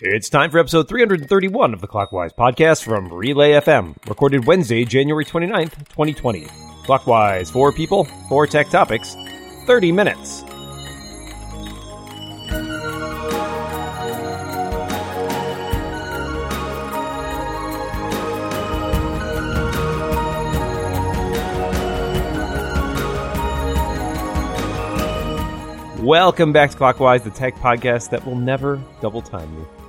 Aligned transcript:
It's 0.00 0.28
time 0.28 0.50
for 0.50 0.58
episode 0.58 0.88
331 0.88 1.72
of 1.72 1.80
the 1.80 1.86
Clockwise 1.86 2.32
podcast 2.32 2.82
from 2.82 3.12
Relay 3.12 3.52
FM, 3.52 3.94
recorded 4.08 4.44
Wednesday, 4.44 4.84
January 4.84 5.24
29th, 5.24 5.76
2020. 5.90 6.46
Clockwise, 6.84 7.50
four 7.50 7.70
people, 7.72 8.04
four 8.28 8.46
tech 8.48 8.68
topics, 8.70 9.14
30 9.66 9.92
minutes. 9.92 10.42
Welcome 26.02 26.52
back 26.52 26.72
to 26.72 26.76
Clockwise, 26.76 27.22
the 27.22 27.30
tech 27.30 27.54
podcast 27.54 28.10
that 28.10 28.26
will 28.26 28.36
never 28.36 28.82
double 29.00 29.22
time 29.22 29.50
you. 29.54 29.83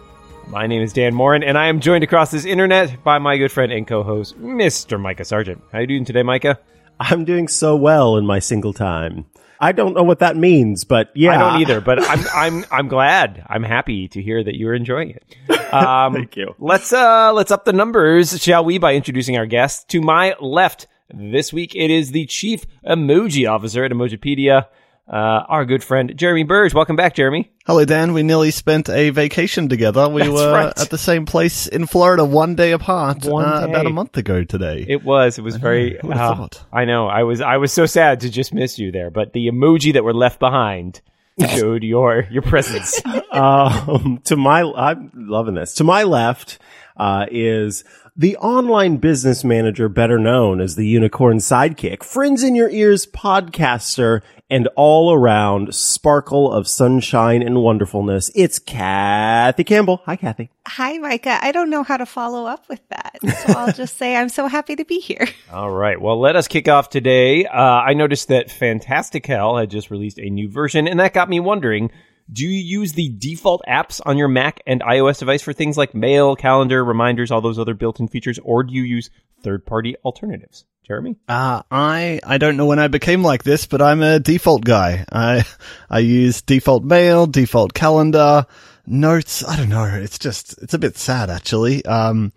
My 0.47 0.67
name 0.67 0.81
is 0.81 0.93
Dan 0.93 1.13
Moren, 1.13 1.43
and 1.43 1.57
I 1.57 1.67
am 1.67 1.79
joined 1.79 2.03
across 2.03 2.31
this 2.31 2.45
internet 2.45 3.03
by 3.03 3.19
my 3.19 3.37
good 3.37 3.51
friend 3.51 3.71
and 3.71 3.85
co-host, 3.85 4.39
Mr. 4.39 4.99
Mikah 4.99 5.25
Sargent. 5.25 5.61
How 5.71 5.79
are 5.79 5.81
you 5.81 5.87
doing 5.87 6.05
today, 6.05 6.21
Mikah? 6.21 6.57
I'm 6.99 7.25
doing 7.25 7.47
so 7.47 7.75
well 7.75 8.15
in 8.15 8.25
my 8.25 8.39
single 8.39 8.71
time. 8.71 9.25
I 9.59 9.71
don't 9.71 9.93
know 9.93 10.03
what 10.03 10.19
that 10.19 10.37
means, 10.37 10.83
but 10.83 11.09
yeah, 11.15 11.31
I 11.31 11.37
don't 11.37 11.61
either, 11.61 11.81
but 11.81 12.01
I'm 12.09 12.25
I'm 12.33 12.65
I'm 12.71 12.87
glad. 12.87 13.43
I'm 13.47 13.63
happy 13.63 14.07
to 14.09 14.21
hear 14.21 14.43
that 14.43 14.55
you're 14.55 14.73
enjoying 14.73 15.11
it. 15.11 15.73
Um, 15.73 16.13
Thank 16.15 16.35
you. 16.37 16.55
Let's 16.59 16.93
uh 16.93 17.33
let's 17.33 17.51
up 17.51 17.65
the 17.65 17.73
numbers, 17.73 18.41
shall 18.41 18.63
we? 18.63 18.77
By 18.77 18.95
introducing 18.95 19.37
our 19.37 19.45
guest 19.45 19.89
to 19.89 20.01
my 20.01 20.35
left 20.39 20.87
this 21.13 21.51
week, 21.53 21.73
it 21.75 21.89
is 21.89 22.11
the 22.11 22.25
chief 22.25 22.65
emoji 22.85 23.49
officer 23.49 23.83
at 23.83 23.91
Emojipedia, 23.91 24.65
uh, 25.07 25.11
our 25.11 25.65
good 25.65 25.83
friend 25.83 26.13
Jeremy 26.15 26.43
Burge. 26.43 26.73
Welcome 26.73 26.95
back, 26.95 27.15
Jeremy. 27.15 27.51
Hello, 27.67 27.83
Dan. 27.83 28.13
We 28.13 28.21
nearly 28.21 28.51
spent 28.51 28.89
a 28.89 29.09
vacation 29.09 29.69
together. 29.69 30.07
We 30.07 30.21
That's 30.21 30.33
were 30.33 30.51
right. 30.51 30.79
at 30.79 30.91
the 30.91 30.99
same 30.99 31.25
place 31.25 31.65
in 31.65 31.87
Florida 31.87 32.23
one 32.23 32.53
day 32.53 32.73
apart 32.73 33.25
One 33.25 33.43
uh, 33.43 33.65
day. 33.65 33.71
about 33.71 33.87
a 33.87 33.89
month 33.89 34.15
ago 34.17 34.43
today. 34.43 34.85
It 34.87 35.03
was. 35.03 35.39
It 35.39 35.41
was 35.41 35.55
very. 35.55 35.97
who 35.99 36.11
uh, 36.11 36.35
thought? 36.35 36.63
I 36.71 36.85
know. 36.85 37.07
I 37.07 37.23
was. 37.23 37.41
I 37.41 37.57
was 37.57 37.73
so 37.73 37.87
sad 37.87 38.19
to 38.19 38.29
just 38.29 38.53
miss 38.53 38.77
you 38.77 38.91
there. 38.91 39.09
But 39.09 39.33
the 39.33 39.47
emoji 39.47 39.93
that 39.93 40.03
were 40.03 40.13
left 40.13 40.39
behind 40.39 41.01
showed 41.39 41.83
your 41.83 42.27
your 42.29 42.43
presence. 42.43 43.01
um, 43.31 44.21
to 44.25 44.35
my, 44.35 44.61
I'm 44.61 45.09
loving 45.15 45.55
this. 45.55 45.73
To 45.75 45.83
my 45.83 46.03
left, 46.03 46.59
uh, 46.97 47.25
is 47.31 47.83
the 48.17 48.37
online 48.37 48.95
business 48.97 49.43
manager, 49.43 49.89
better 49.89 50.17
known 50.17 50.61
as 50.61 50.75
the 50.75 50.87
unicorn 50.87 51.37
sidekick, 51.37 52.01
friends 52.01 52.43
in 52.43 52.55
your 52.55 52.69
ears 52.69 53.05
podcaster, 53.05 54.21
and 54.49 54.69
all 54.77 55.13
around 55.13 55.75
sparkle 55.75 56.49
of 56.49 56.65
sunshine 56.65 57.41
and 57.41 57.61
wonderfulness. 57.61 58.31
It's 58.33 58.57
Kathy 58.57 59.65
Campbell. 59.65 60.01
Hi, 60.05 60.15
Kathy. 60.15 60.49
Hi, 60.65 60.97
Mikah. 60.97 61.39
I 61.41 61.51
don't 61.51 61.69
know 61.69 61.83
how 61.83 61.97
to 61.97 62.05
follow 62.05 62.45
up 62.45 62.69
with 62.69 62.87
that. 62.89 63.17
So 63.21 63.53
I'll 63.53 63.73
just 63.73 63.97
say 63.97 64.15
I'm 64.15 64.29
so 64.29 64.47
happy 64.47 64.77
to 64.77 64.85
be 64.85 64.99
here. 64.99 65.27
All 65.51 65.71
right. 65.71 65.99
Well, 65.99 66.19
let 66.19 66.37
us 66.37 66.47
kick 66.47 66.69
off 66.69 66.89
today. 66.89 67.45
Uh, 67.45 67.59
I 67.59 67.93
noticed 67.95 68.29
that 68.29 68.49
Fantastic 68.49 69.25
Fantastical 69.25 69.57
had 69.57 69.69
just 69.69 69.91
released 69.91 70.19
a 70.19 70.29
new 70.29 70.49
version, 70.49 70.87
and 70.87 70.99
that 70.99 71.13
got 71.13 71.27
me 71.27 71.39
wondering. 71.41 71.91
Do 72.31 72.43
you 72.43 72.49
use 72.49 72.93
the 72.93 73.09
default 73.09 73.61
apps 73.67 74.01
on 74.03 74.17
your 74.17 74.27
Mac 74.27 74.61
and 74.65 74.81
iOS 74.81 75.19
device 75.19 75.43
for 75.43 75.53
things 75.53 75.77
like 75.77 75.93
mail, 75.93 76.35
calendar, 76.35 76.83
reminders, 76.83 77.31
all 77.31 77.41
those 77.41 77.59
other 77.59 77.75
built-in 77.75 78.07
features, 78.07 78.39
or 78.43 78.63
do 78.63 78.73
you 78.73 78.81
use 78.81 79.11
third-party 79.43 79.95
alternatives? 80.03 80.65
Jeremy? 80.85 81.15
Uh, 81.27 81.63
I 81.71 82.19
I 82.23 82.37
don't 82.37 82.57
know 82.57 82.67
when 82.67 82.79
I 82.79 82.87
became 82.87 83.23
like 83.23 83.43
this, 83.43 83.65
but 83.65 83.81
I'm 83.81 84.03
a 84.03 84.19
default 84.19 84.63
guy. 84.63 85.03
I 85.11 85.43
I 85.89 85.99
use 85.99 86.43
default 86.43 86.83
mail, 86.83 87.25
default 87.25 87.73
calendar, 87.73 88.45
notes. 88.85 89.43
I 89.43 89.55
don't 89.55 89.69
know. 89.69 89.85
It's 89.85 90.19
just 90.19 90.61
it's 90.61 90.75
a 90.75 90.79
bit 90.79 90.95
sad 90.97 91.31
actually. 91.31 91.83
Um, 91.85 92.33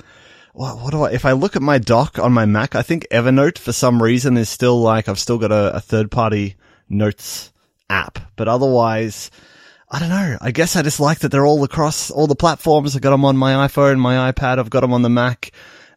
what, 0.54 0.78
what 0.78 0.90
do 0.92 1.02
I? 1.02 1.10
If 1.10 1.26
I 1.26 1.32
look 1.32 1.56
at 1.56 1.62
my 1.62 1.78
dock 1.78 2.18
on 2.18 2.32
my 2.32 2.46
Mac, 2.46 2.74
I 2.74 2.82
think 2.82 3.06
Evernote 3.10 3.58
for 3.58 3.72
some 3.72 4.02
reason 4.02 4.38
is 4.38 4.48
still 4.48 4.80
like 4.80 5.08
I've 5.08 5.18
still 5.18 5.38
got 5.38 5.52
a, 5.52 5.76
a 5.76 5.80
third 5.80 6.10
party 6.10 6.56
notes 6.88 7.52
app, 7.90 8.18
but 8.36 8.48
otherwise. 8.48 9.30
I 9.90 9.98
don't 9.98 10.10
know. 10.10 10.36
I 10.40 10.50
guess 10.50 10.76
I 10.76 10.82
just 10.82 11.00
like 11.00 11.20
that 11.20 11.30
they're 11.30 11.46
all 11.46 11.64
across 11.64 12.10
all 12.10 12.26
the 12.26 12.34
platforms. 12.36 12.94
I've 12.94 13.02
got 13.02 13.10
them 13.10 13.24
on 13.24 13.36
my 13.36 13.66
iPhone, 13.66 13.98
my 13.98 14.30
iPad. 14.30 14.58
I've 14.58 14.70
got 14.70 14.80
them 14.80 14.92
on 14.92 15.02
the 15.02 15.08
Mac, 15.08 15.50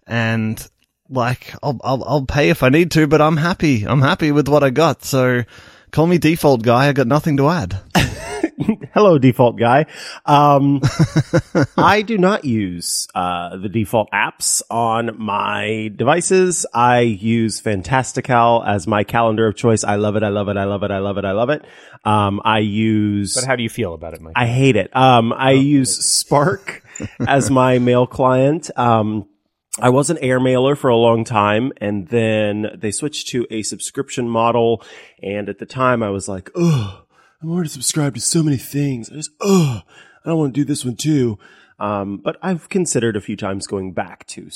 and 0.07 0.66
like 1.09 1.53
I'll, 1.62 1.79
I'll 1.84 2.03
I'll 2.06 2.25
pay 2.25 2.50
if 2.50 2.63
I 2.63 2.69
need 2.69 2.91
to, 2.91 3.07
but 3.07 3.22
I'm 3.22 3.38
happy. 3.38 3.84
I'm 3.84 4.02
happy 4.02 4.31
with 4.31 4.47
what 4.47 4.63
I 4.63 4.69
got. 4.69 5.03
So 5.03 5.44
call 5.91 6.07
me 6.07 6.18
default 6.18 6.63
guy. 6.63 6.88
I 6.88 6.94
got 6.94 7.07
nothing 7.07 7.35
to 7.38 7.50
add. 7.50 7.81
Hello, 8.94 9.17
default 9.17 9.57
guy. 9.57 9.85
Um, 10.25 10.81
I 11.77 12.01
do 12.01 12.17
not 12.17 12.45
use 12.45 13.07
uh, 13.16 13.57
the 13.57 13.69
default 13.69 14.09
apps 14.11 14.61
on 14.69 15.19
my 15.19 15.91
devices. 15.95 16.66
I 16.73 17.01
use 17.01 17.59
Fantastical 17.59 18.63
as 18.63 18.88
my 18.88 19.03
calendar 19.03 19.47
of 19.47 19.55
choice. 19.55 19.83
I 19.83 19.95
love 19.95 20.16
it. 20.16 20.23
I 20.23 20.29
love 20.29 20.49
it. 20.49 20.57
I 20.57 20.66
love 20.66 20.83
it. 20.83 20.91
I 20.91 20.99
love 20.99 21.17
it. 21.17 21.25
I 21.25 21.31
love 21.31 21.49
it. 21.49 21.66
Um, 22.03 22.41
I 22.44 22.59
use. 22.59 23.35
But 23.35 23.45
how 23.45 23.55
do 23.55 23.63
you 23.63 23.69
feel 23.69 23.94
about 23.94 24.13
it, 24.13 24.22
Mike? 24.22 24.33
I 24.35 24.47
hate 24.47 24.75
it. 24.75 24.95
Um, 24.95 25.33
I 25.33 25.51
use 25.51 26.03
Spark 26.05 26.83
as 27.28 27.49
my 27.49 27.79
mail 27.79 28.07
client. 28.07 28.69
Um, 28.78 29.28
I 29.79 29.89
was 29.89 30.09
an 30.09 30.17
airmailer 30.17 30.78
for 30.78 30.89
a 30.89 30.97
long 30.97 31.23
time 31.23 31.72
and 31.78 32.07
then 32.09 32.72
they 32.75 32.91
switched 32.91 33.29
to 33.29 33.47
a 33.49 33.63
subscription 33.63 34.28
model. 34.28 34.83
And 35.23 35.47
at 35.47 35.59
the 35.59 35.66
time 35.66 36.03
I 36.03 36.09
was 36.09 36.28
like, 36.28 36.49
ugh, 36.55 37.05
I'm 37.41 37.52
already 37.52 37.69
subscribed 37.69 38.16
to 38.16 38.22
so 38.22 38.44
many 38.44 38.57
things. 38.57 39.09
I 39.09 39.16
just, 39.16 39.31
ugh, 39.41 39.81
I 40.24 40.29
don't 40.29 40.38
want 40.38 40.53
to 40.53 40.62
do 40.62 40.66
this 40.66 40.85
one 40.85 40.96
too. 40.96 41.40
Um, 41.79 42.18
but 42.18 42.38
I've 42.44 42.69
considered 42.69 43.16
a 43.16 43.22
few 43.22 43.35
times 43.35 43.66
going 43.66 43.94
back 43.94 44.28
to, 44.28 44.50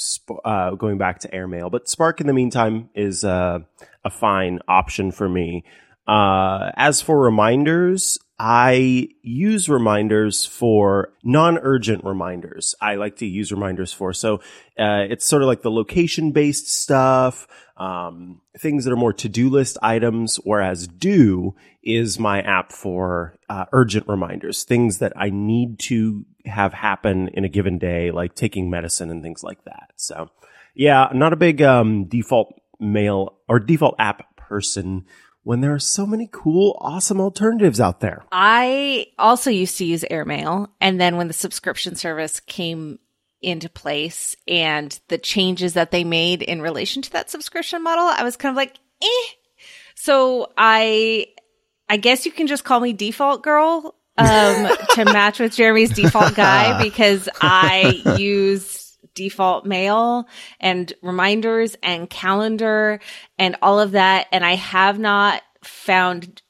uh, 0.44 0.76
going 0.76 1.00
back 1.00 1.18
to 1.22 1.34
airmail, 1.34 1.72
but 1.72 1.90
Spark 1.90 2.22
in 2.22 2.28
the 2.28 2.34
meantime 2.34 2.92
is, 2.94 3.24
uh, 3.24 3.60
a 4.04 4.10
fine 4.12 4.60
option 4.68 5.12
for 5.12 5.28
me. 5.28 5.64
Uh, 6.08 6.70
as 6.76 7.02
for 7.02 7.20
reminders, 7.20 8.20
I 8.38 9.10
use 9.22 9.70
reminders 9.70 10.46
for 10.46 11.14
non-urgent 11.24 12.04
reminders. 12.04 12.76
I 12.82 12.96
like 12.96 13.18
to 13.18 13.26
use 13.26 13.52
reminders 13.52 13.94
for. 13.94 14.12
So, 14.12 14.36
uh, 14.78 15.08
it's 15.10 15.26
sort 15.26 15.42
of 15.42 15.48
like 15.48 15.62
the 15.62 15.72
location 15.72 16.32
based 16.32 16.68
stuff, 16.68 17.48
um, 17.78 18.42
things 18.58 18.84
that 18.84 18.92
are 18.92 18.98
more 18.98 19.14
to-Due 19.14 19.50
list 19.50 19.78
items, 19.82 20.36
whereas 20.44 20.88
do 20.88 21.56
is 21.82 22.20
my 22.20 22.42
app 22.42 22.74
for, 22.74 23.36
uh, 23.48 23.66
urgent 23.72 24.08
reminders, 24.08 24.64
things 24.64 24.98
that 25.00 25.14
I 25.16 25.30
need 25.30 25.80
to 25.80 26.26
have 26.46 26.74
happen 26.74 27.30
in 27.30 27.46
a 27.46 27.50
given 27.50 27.78
day, 27.78 28.12
like 28.12 28.36
taking 28.36 28.70
medicine 28.70 29.10
and 29.12 29.24
things 29.24 29.44
like 29.44 29.64
that. 29.64 29.92
So, 29.96 30.30
yeah, 30.74 31.10
not 31.14 31.32
a 31.32 31.38
big, 31.38 31.62
um, 31.62 32.06
default 32.06 32.54
mail 32.82 33.38
or 33.48 33.60
default 33.60 33.96
app 33.98 34.36
person 34.36 35.06
when 35.46 35.62
there 35.62 35.74
are 35.74 35.80
so 35.80 36.08
many 36.08 36.28
cool, 36.32 36.76
awesome 36.82 37.22
alternatives 37.22 37.80
out 37.80 38.00
there. 38.00 38.26
I 38.32 39.06
also 39.20 39.52
used 39.52 39.78
to 39.78 39.86
use 39.86 40.04
Airmail. 40.10 40.70
And 40.82 41.00
then 41.00 41.18
when 41.18 41.28
the 41.28 41.34
subscription 41.34 41.96
service 41.96 42.40
came 42.40 42.98
into 43.44 43.70
place 43.70 44.36
and 44.48 45.00
the 45.08 45.20
changes 45.20 45.74
that 45.74 45.92
they 45.92 46.04
made 46.04 46.42
in 46.42 46.64
relation 46.64 47.04
to 47.04 47.12
that 47.12 47.30
subscription 47.30 47.84
model, 47.84 48.06
I 48.06 48.24
was 48.24 48.38
kind 48.38 48.54
of 48.54 48.58
like, 48.58 48.76
eh. 49.04 49.32
So 49.94 50.52
I, 50.58 51.28
I 51.88 51.98
guess 51.98 52.26
you 52.26 52.32
can 52.32 52.48
just 52.48 52.64
call 52.64 52.80
me 52.80 52.94
default 52.94 53.44
girl, 53.44 53.94
um, 54.18 54.68
to 54.96 55.06
match 55.06 55.40
with 55.40 55.56
Jeremy's 55.56 55.92
default 55.92 56.34
guy 56.34 56.82
because 56.84 57.30
I 57.40 58.02
use 58.18 58.85
default 59.16 59.66
mail 59.66 60.28
and 60.60 60.94
reminders 61.02 61.76
and 61.82 62.10
calendar 62.10 63.00
and 63.40 63.56
all 63.62 63.80
of 63.80 63.94
that. 63.94 64.28
And 64.32 64.46
I 64.46 64.56
have 64.56 65.00
not 65.00 65.42
found 65.64 66.42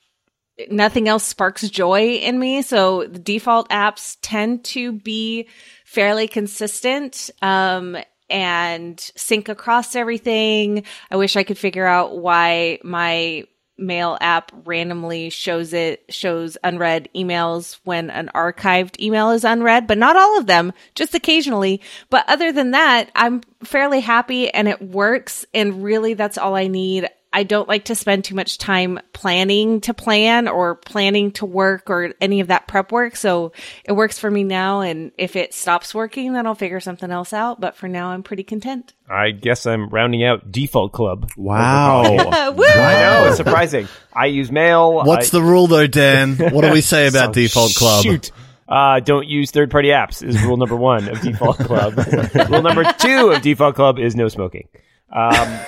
nothing 0.69 1.07
else 1.07 1.23
sparks 1.23 1.69
joy 1.69 2.15
in 2.15 2.37
me. 2.39 2.61
So 2.61 3.05
the 3.05 3.19
default 3.19 3.69
apps 3.69 4.17
tend 4.21 4.65
to 4.65 4.91
be 4.91 5.47
fairly 5.85 6.28
consistent. 6.28 7.29
Um, 7.41 7.97
and 8.28 8.99
sync 9.16 9.49
across 9.49 9.95
everything. 9.95 10.84
I 11.11 11.16
wish 11.16 11.35
I 11.35 11.43
could 11.43 11.59
figure 11.59 11.85
out 11.85 12.17
why 12.17 12.79
my 12.84 13.45
mail 13.77 14.17
app 14.22 14.51
randomly 14.66 15.29
shows 15.29 15.73
it 15.73 16.03
shows 16.09 16.57
unread 16.63 17.09
emails 17.16 17.79
when 17.83 18.09
an 18.09 18.29
archived 18.33 18.99
email 18.99 19.31
is 19.31 19.43
unread, 19.43 19.87
but 19.87 19.97
not 19.97 20.16
all 20.16 20.37
of 20.37 20.47
them, 20.47 20.73
just 20.95 21.13
occasionally. 21.13 21.81
But 22.09 22.25
other 22.27 22.51
than 22.51 22.72
that, 22.72 23.11
I'm 23.16 23.41
fairly 23.63 23.99
happy 23.99 24.49
and 24.49 24.67
it 24.67 24.81
works 24.81 25.45
and 25.53 25.83
really 25.83 26.13
that's 26.13 26.37
all 26.37 26.55
I 26.55 26.67
need. 26.67 27.09
I 27.35 27.43
don't 27.43 27.67
like 27.67 27.84
to 27.85 27.96
spend 27.96 28.23
too 28.23 28.34
much 28.34 28.58
time 28.58 28.97
planning 29.11 29.82
to 29.82 29.93
plan 29.93 30.47
or 30.47 30.76
planning 30.76 31.34
to 31.34 31.46
work 31.46 31.90
or 31.90 32.14
any 32.22 32.40
of 32.40 32.47
that 32.47 32.66
prep 32.66 32.93
work. 32.93 33.17
So 33.17 33.52
it 33.84 33.91
works 33.91 34.17
for 34.17 34.32
me 34.32 34.46
now. 34.46 34.79
And 34.79 35.11
if 35.17 35.35
it 35.35 35.53
stops 35.53 35.93
working, 35.93 36.32
then 36.32 36.47
I'll 36.47 36.55
figure 36.55 36.79
something 36.79 37.11
else 37.11 37.34
out. 37.34 37.59
But 37.59 37.76
for 37.76 37.90
now, 37.90 38.08
I'm 38.08 38.23
pretty 38.23 38.43
content. 38.43 38.93
I 39.09 39.32
guess 39.32 39.66
I'm 39.66 39.90
rounding 39.90 40.23
out 40.23 40.49
default 40.49 40.93
club. 40.93 41.29
Wow. 41.35 42.03
Woo! 42.53 42.64
I 42.64 42.99
know 43.02 43.28
it's 43.28 43.35
surprising. 43.35 43.90
I 44.14 44.28
use 44.28 44.49
mail. 44.49 45.03
What's 45.03 45.34
I, 45.34 45.38
the 45.38 45.43
rule 45.43 45.67
though, 45.67 45.88
Dan? 45.88 46.38
What 46.38 46.61
do 46.61 46.72
we 46.72 46.79
say 46.79 47.08
about 47.09 47.35
So 47.35 47.41
default 47.41 47.76
club? 47.76 48.02
Shoot. 48.02 48.31
Uh, 48.66 49.02
don't 49.02 49.28
use 49.28 49.52
third 49.52 49.72
party 49.72 49.90
apps 49.90 50.23
is 50.23 50.41
rule 50.41 50.55
number 50.55 50.78
one 50.78 51.09
of 51.09 51.20
Default 51.20 51.58
Club. 51.58 51.97
rule 52.49 52.61
number 52.61 52.84
two 52.93 53.31
of 53.31 53.41
Default 53.41 53.76
Club 53.76 53.99
is 53.99 54.16
no 54.16 54.29
smoking. 54.29 54.70
Um, 55.11 55.59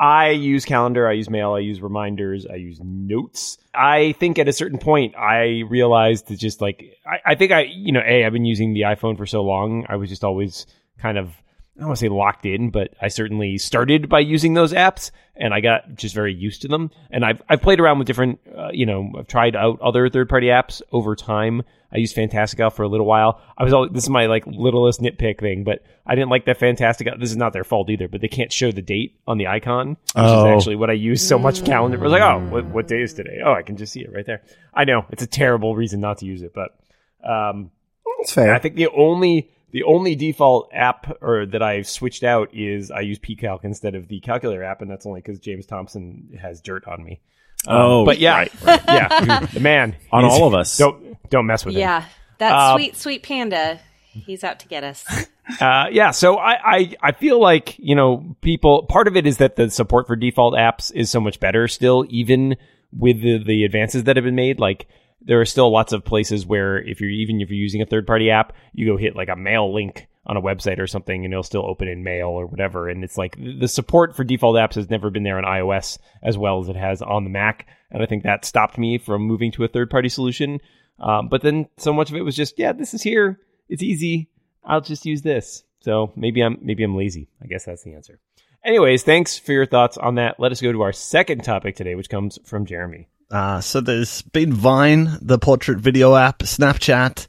I 0.00 0.30
use 0.30 0.64
calendar, 0.64 1.08
I 1.08 1.12
use 1.12 1.28
mail, 1.28 1.54
I 1.54 1.58
use 1.58 1.80
reminders, 1.80 2.46
I 2.46 2.54
use 2.54 2.78
notes. 2.82 3.58
I 3.74 4.12
think 4.12 4.38
at 4.38 4.46
a 4.48 4.52
certain 4.52 4.78
point, 4.78 5.16
I 5.16 5.62
realized 5.68 6.28
that 6.28 6.38
just 6.38 6.60
like, 6.60 6.96
I, 7.04 7.32
I 7.32 7.34
think 7.34 7.50
I, 7.50 7.62
you 7.62 7.90
know, 7.90 8.02
A, 8.06 8.24
I've 8.24 8.32
been 8.32 8.44
using 8.44 8.74
the 8.74 8.82
iPhone 8.82 9.16
for 9.16 9.26
so 9.26 9.42
long, 9.42 9.86
I 9.88 9.96
was 9.96 10.08
just 10.08 10.22
always 10.22 10.66
kind 10.98 11.18
of, 11.18 11.30
I 11.78 11.82
don't 11.82 11.90
want 11.90 11.98
to 11.98 12.04
say 12.06 12.08
locked 12.08 12.44
in, 12.44 12.70
but 12.70 12.92
I 13.00 13.06
certainly 13.06 13.56
started 13.56 14.08
by 14.08 14.18
using 14.18 14.54
those 14.54 14.72
apps 14.72 15.12
and 15.36 15.54
I 15.54 15.60
got 15.60 15.94
just 15.94 16.12
very 16.12 16.34
used 16.34 16.62
to 16.62 16.68
them. 16.68 16.90
And 17.12 17.24
I've, 17.24 17.40
I've 17.48 17.62
played 17.62 17.78
around 17.78 17.98
with 17.98 18.08
different, 18.08 18.40
uh, 18.52 18.70
you 18.72 18.84
know, 18.84 19.12
I've 19.16 19.28
tried 19.28 19.54
out 19.54 19.80
other 19.80 20.08
third 20.10 20.28
party 20.28 20.48
apps 20.48 20.82
over 20.90 21.14
time. 21.14 21.62
I 21.92 21.98
used 21.98 22.16
Fantastical 22.16 22.70
for 22.70 22.82
a 22.82 22.88
little 22.88 23.06
while. 23.06 23.40
I 23.56 23.62
was 23.62 23.72
always, 23.72 23.92
this 23.92 24.02
is 24.02 24.10
my 24.10 24.26
like 24.26 24.44
littlest 24.44 25.00
nitpick 25.00 25.38
thing, 25.38 25.62
but 25.62 25.84
I 26.04 26.16
didn't 26.16 26.30
like 26.30 26.46
that 26.46 26.58
Fantastical. 26.58 27.16
This 27.16 27.30
is 27.30 27.36
not 27.36 27.52
their 27.52 27.62
fault 27.62 27.88
either, 27.90 28.08
but 28.08 28.20
they 28.22 28.28
can't 28.28 28.52
show 28.52 28.72
the 28.72 28.82
date 28.82 29.20
on 29.28 29.38
the 29.38 29.46
icon, 29.46 29.90
which 29.90 29.96
Oh. 30.16 30.48
is 30.50 30.56
actually 30.56 30.76
what 30.76 30.90
I 30.90 30.94
use 30.94 31.24
so 31.24 31.38
much 31.38 31.64
calendar. 31.64 31.96
I 31.98 32.02
was 32.02 32.10
like, 32.10 32.22
oh, 32.22 32.40
what, 32.50 32.64
what 32.64 32.88
day 32.88 33.02
is 33.02 33.14
today? 33.14 33.38
Oh, 33.44 33.52
I 33.52 33.62
can 33.62 33.76
just 33.76 33.92
see 33.92 34.00
it 34.00 34.12
right 34.12 34.26
there. 34.26 34.42
I 34.74 34.82
know 34.84 35.06
it's 35.10 35.22
a 35.22 35.28
terrible 35.28 35.76
reason 35.76 36.00
not 36.00 36.18
to 36.18 36.26
use 36.26 36.42
it, 36.42 36.52
but, 36.52 36.76
um, 37.24 37.70
It's 38.18 38.32
fair. 38.32 38.52
I 38.52 38.58
think 38.58 38.74
the 38.74 38.88
only 38.88 39.50
the 39.70 39.82
only 39.84 40.14
default 40.16 40.70
app 40.72 41.18
or 41.20 41.46
that 41.46 41.62
I've 41.62 41.86
switched 41.88 42.24
out 42.24 42.54
is 42.54 42.90
I 42.90 43.00
use 43.00 43.18
pCalc 43.18 43.64
instead 43.64 43.94
of 43.94 44.08
the 44.08 44.20
calculator 44.20 44.62
app, 44.64 44.80
and 44.82 44.90
that's 44.90 45.06
only 45.06 45.20
because 45.20 45.38
James 45.38 45.66
Thompson 45.66 46.38
has 46.40 46.60
dirt 46.60 46.86
on 46.86 47.04
me. 47.04 47.20
Um, 47.66 47.76
Oh, 47.76 48.04
but 48.04 48.18
yeah, 48.18 48.36
right, 48.36 48.52
yeah, 48.66 49.40
the 49.52 49.60
man 49.60 49.96
On 50.12 50.24
all 50.24 50.46
of 50.46 50.54
us. 50.54 50.76
Don't 50.78 51.16
don't 51.30 51.46
mess 51.46 51.64
with 51.64 51.74
him. 51.74 51.80
Yeah. 51.80 52.04
That 52.38 52.52
Uh, 52.52 52.74
sweet, 52.74 52.96
sweet 52.96 53.22
panda. 53.22 53.80
He's 54.12 54.42
out 54.44 54.60
to 54.60 54.68
get 54.68 54.84
us. 54.84 55.04
Uh, 55.62 55.86
yeah, 55.90 56.10
so 56.10 56.36
I, 56.36 56.58
I 56.62 56.94
I 57.00 57.12
feel 57.12 57.40
like 57.40 57.78
you 57.78 57.94
know 57.94 58.36
people. 58.42 58.82
Part 58.82 59.08
of 59.08 59.16
it 59.16 59.26
is 59.26 59.38
that 59.38 59.56
the 59.56 59.70
support 59.70 60.06
for 60.06 60.14
default 60.14 60.52
apps 60.52 60.92
is 60.94 61.10
so 61.10 61.20
much 61.22 61.40
better 61.40 61.66
still, 61.68 62.04
even 62.10 62.56
with 62.92 63.22
the 63.22 63.42
the 63.42 63.64
advances 63.64 64.04
that 64.04 64.16
have 64.16 64.26
been 64.26 64.34
made. 64.34 64.60
Like 64.60 64.88
there 65.20 65.40
are 65.40 65.46
still 65.46 65.70
lots 65.70 65.92
of 65.92 66.04
places 66.04 66.46
where 66.46 66.78
if 66.78 67.00
you're 67.00 67.10
even 67.10 67.40
if 67.40 67.50
you're 67.50 67.58
using 67.58 67.82
a 67.82 67.86
third 67.86 68.06
party 68.06 68.30
app, 68.30 68.52
you 68.72 68.86
go 68.86 68.96
hit 68.96 69.16
like 69.16 69.28
a 69.28 69.36
mail 69.36 69.72
link 69.72 70.06
on 70.26 70.36
a 70.36 70.42
website 70.42 70.78
or 70.78 70.86
something, 70.86 71.24
and 71.24 71.32
it'll 71.32 71.42
still 71.42 71.66
open 71.66 71.88
in 71.88 72.04
mail 72.04 72.28
or 72.28 72.46
whatever. 72.46 72.88
And 72.88 73.02
it's 73.02 73.16
like 73.16 73.36
the 73.38 73.68
support 73.68 74.14
for 74.14 74.24
default 74.24 74.56
apps 74.56 74.74
has 74.74 74.90
never 74.90 75.10
been 75.10 75.22
there 75.22 75.38
on 75.38 75.44
iOS 75.44 75.98
as 76.22 76.36
well 76.36 76.60
as 76.60 76.68
it 76.68 76.76
has 76.76 77.02
on 77.02 77.24
the 77.24 77.30
Mac, 77.30 77.66
and 77.90 78.02
I 78.02 78.06
think 78.06 78.22
that 78.22 78.44
stopped 78.44 78.78
me 78.78 78.98
from 78.98 79.22
moving 79.22 79.52
to 79.52 79.64
a 79.64 79.68
third 79.68 79.90
party 79.90 80.08
solution. 80.08 80.60
Um, 81.00 81.28
but 81.28 81.42
then 81.42 81.68
so 81.76 81.92
much 81.92 82.10
of 82.10 82.16
it 82.16 82.22
was 82.22 82.36
just 82.36 82.58
yeah, 82.58 82.72
this 82.72 82.94
is 82.94 83.02
here, 83.02 83.40
it's 83.68 83.82
easy. 83.82 84.30
I'll 84.64 84.80
just 84.80 85.06
use 85.06 85.22
this. 85.22 85.64
So 85.80 86.12
maybe 86.16 86.42
I'm 86.42 86.58
maybe 86.60 86.84
I'm 86.84 86.96
lazy. 86.96 87.28
I 87.42 87.46
guess 87.46 87.64
that's 87.64 87.82
the 87.82 87.94
answer. 87.94 88.20
Anyways, 88.64 89.04
thanks 89.04 89.38
for 89.38 89.52
your 89.52 89.66
thoughts 89.66 89.96
on 89.96 90.16
that. 90.16 90.38
Let 90.38 90.52
us 90.52 90.60
go 90.60 90.72
to 90.72 90.82
our 90.82 90.92
second 90.92 91.44
topic 91.44 91.76
today, 91.76 91.94
which 91.94 92.10
comes 92.10 92.38
from 92.44 92.66
Jeremy. 92.66 93.08
Uh, 93.30 93.60
so 93.60 93.80
there's 93.80 94.22
been 94.22 94.52
Vine, 94.52 95.18
the 95.20 95.38
portrait 95.38 95.78
video 95.78 96.14
app, 96.14 96.38
Snapchat, 96.40 97.26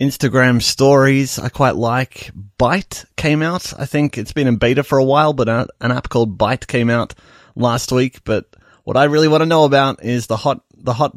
Instagram 0.00 0.60
stories. 0.60 1.38
I 1.38 1.48
quite 1.48 1.76
like. 1.76 2.30
Byte 2.58 3.04
came 3.16 3.42
out. 3.42 3.72
I 3.78 3.86
think 3.86 4.18
it's 4.18 4.32
been 4.32 4.48
in 4.48 4.56
beta 4.56 4.82
for 4.82 4.98
a 4.98 5.04
while, 5.04 5.32
but 5.32 5.48
a, 5.48 5.68
an 5.80 5.92
app 5.92 6.08
called 6.08 6.36
Byte 6.36 6.66
came 6.66 6.90
out 6.90 7.14
last 7.54 7.92
week. 7.92 8.24
But 8.24 8.46
what 8.84 8.96
I 8.96 9.04
really 9.04 9.28
want 9.28 9.42
to 9.42 9.46
know 9.46 9.64
about 9.64 10.04
is 10.04 10.26
the 10.26 10.36
hot, 10.36 10.62
the 10.76 10.94
hot 10.94 11.16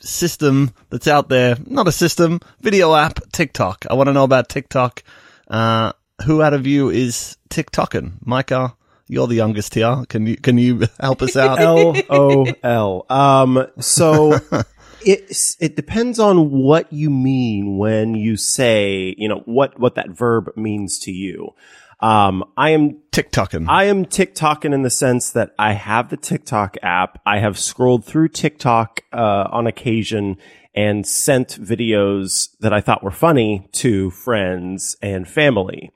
system 0.00 0.72
that's 0.90 1.08
out 1.08 1.28
there. 1.28 1.56
Not 1.66 1.88
a 1.88 1.92
system, 1.92 2.40
video 2.60 2.94
app, 2.94 3.20
TikTok. 3.32 3.86
I 3.88 3.94
want 3.94 4.08
to 4.08 4.12
know 4.12 4.24
about 4.24 4.48
TikTok. 4.48 5.02
Uh, 5.46 5.92
who 6.24 6.42
out 6.42 6.54
of 6.54 6.66
you 6.66 6.90
is 6.90 7.36
TikToking? 7.48 8.24
Mikah, 8.24 8.74
you're 9.08 9.26
the 9.26 9.34
youngest 9.34 9.74
here. 9.74 10.04
Can 10.08 10.26
you, 10.26 10.36
can 10.36 10.58
you 10.58 10.86
help 11.00 11.22
us 11.22 11.36
out? 11.36 11.58
L 11.60 11.94
O 12.10 12.46
L. 12.62 13.06
Um, 13.08 13.66
so 13.80 14.34
it 15.04 15.56
it 15.60 15.76
depends 15.76 16.18
on 16.18 16.50
what 16.50 16.92
you 16.92 17.10
mean 17.10 17.78
when 17.78 18.14
you 18.14 18.36
say, 18.36 19.14
you 19.18 19.28
know, 19.28 19.42
what 19.46 19.78
what 19.78 19.94
that 19.96 20.10
verb 20.10 20.50
means 20.56 20.98
to 21.00 21.12
you. 21.12 21.54
Um, 22.00 22.44
I 22.56 22.70
am 22.70 22.98
TikToking. 23.10 23.66
I 23.68 23.84
am 23.84 24.04
TikToking 24.04 24.72
in 24.72 24.82
the 24.82 24.90
sense 24.90 25.30
that 25.32 25.52
I 25.58 25.72
have 25.72 26.10
the 26.10 26.16
TikTok 26.16 26.76
app. 26.82 27.20
I 27.26 27.38
have 27.38 27.58
scrolled 27.58 28.04
through 28.04 28.28
TikTok 28.28 29.00
uh, 29.12 29.48
on 29.50 29.66
occasion 29.66 30.36
and 30.74 31.04
sent 31.04 31.60
videos 31.60 32.50
that 32.60 32.72
I 32.72 32.80
thought 32.80 33.02
were 33.02 33.10
funny 33.10 33.68
to 33.72 34.10
friends 34.10 34.96
and 35.02 35.26
family. 35.26 35.90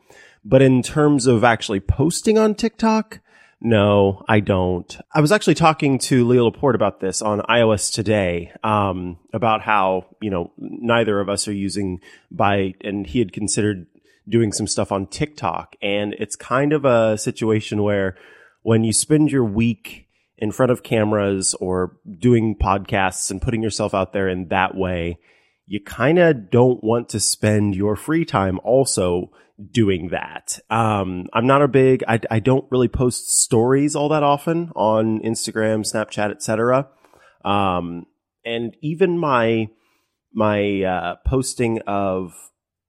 But 0.44 0.62
in 0.62 0.82
terms 0.82 1.26
of 1.26 1.44
actually 1.44 1.80
posting 1.80 2.38
on 2.38 2.54
TikTok, 2.54 3.20
no, 3.60 4.24
I 4.28 4.40
don't. 4.40 4.98
I 5.14 5.20
was 5.20 5.30
actually 5.30 5.54
talking 5.54 6.00
to 6.00 6.26
Leo 6.26 6.46
Laporte 6.46 6.74
about 6.74 6.98
this 6.98 7.22
on 7.22 7.40
iOS 7.42 7.92
today, 7.92 8.52
um, 8.64 9.18
about 9.32 9.62
how, 9.62 10.06
you 10.20 10.30
know, 10.30 10.50
neither 10.58 11.20
of 11.20 11.28
us 11.28 11.46
are 11.46 11.52
using 11.52 12.00
Byte 12.34 12.74
and 12.80 13.06
he 13.06 13.20
had 13.20 13.32
considered 13.32 13.86
doing 14.28 14.52
some 14.52 14.66
stuff 14.66 14.90
on 14.90 15.06
TikTok. 15.06 15.76
And 15.80 16.14
it's 16.18 16.34
kind 16.34 16.72
of 16.72 16.84
a 16.84 17.16
situation 17.16 17.84
where 17.84 18.16
when 18.62 18.82
you 18.82 18.92
spend 18.92 19.30
your 19.30 19.44
week 19.44 20.08
in 20.38 20.50
front 20.50 20.72
of 20.72 20.82
cameras 20.82 21.54
or 21.54 21.96
doing 22.18 22.56
podcasts 22.56 23.30
and 23.30 23.40
putting 23.40 23.62
yourself 23.62 23.94
out 23.94 24.12
there 24.12 24.28
in 24.28 24.48
that 24.48 24.74
way, 24.74 25.18
you 25.66 25.80
kind 25.80 26.18
of 26.18 26.50
don't 26.50 26.82
want 26.82 27.08
to 27.10 27.20
spend 27.20 27.74
your 27.74 27.96
free 27.96 28.24
time 28.24 28.58
also 28.64 29.30
doing 29.70 30.08
that. 30.08 30.58
Um, 30.70 31.26
I'm 31.32 31.46
not 31.46 31.62
a 31.62 31.68
big, 31.68 32.02
I, 32.08 32.20
I 32.30 32.40
don't 32.40 32.66
really 32.70 32.88
post 32.88 33.30
stories 33.30 33.94
all 33.94 34.08
that 34.08 34.22
often 34.22 34.70
on 34.74 35.20
Instagram, 35.20 35.80
Snapchat, 35.80 36.30
etc. 36.30 36.88
Um, 37.44 38.06
and 38.44 38.76
even 38.82 39.18
my, 39.18 39.68
my, 40.32 40.82
uh, 40.82 41.16
posting 41.26 41.80
of 41.86 42.32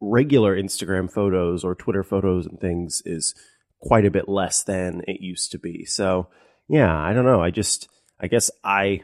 regular 0.02 0.60
Instagram 0.60 1.12
photos 1.12 1.64
or 1.64 1.76
Twitter 1.76 2.04
photos 2.04 2.46
and 2.46 2.60
things 2.60 3.02
is 3.06 3.36
quite 3.82 4.06
a 4.06 4.12
bit 4.12 4.28
less 4.28 4.64
than 4.64 5.02
it 5.08 5.22
used 5.22 5.52
to 5.52 5.60
be. 5.60 5.86
So 5.86 6.28
yeah, 6.68 6.98
I 6.98 7.14
don't 7.14 7.26
know. 7.26 7.42
I 7.42 7.52
just, 7.52 7.88
I 8.20 8.28
guess 8.28 8.50
I, 8.64 9.02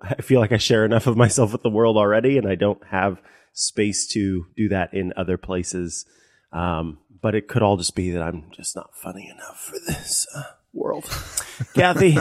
I 0.00 0.16
feel 0.22 0.40
like 0.40 0.52
I 0.52 0.56
share 0.58 0.84
enough 0.84 1.06
of 1.06 1.16
myself 1.16 1.52
with 1.52 1.62
the 1.62 1.70
world 1.70 1.96
already 1.96 2.38
and 2.38 2.46
I 2.48 2.54
don't 2.54 2.82
have 2.86 3.20
space 3.52 4.06
to 4.12 4.46
do 4.56 4.68
that 4.70 4.94
in 4.94 5.12
other 5.16 5.36
places. 5.36 6.06
Um, 6.52 6.98
but 7.20 7.34
it 7.34 7.48
could 7.48 7.62
all 7.62 7.76
just 7.76 7.94
be 7.94 8.10
that 8.10 8.22
I'm 8.22 8.44
just 8.52 8.74
not 8.76 8.94
funny 8.94 9.30
enough 9.32 9.58
for 9.70 9.78
this 9.86 10.26
uh, 10.34 10.42
world. 10.72 11.04
Kathy, 11.74 12.16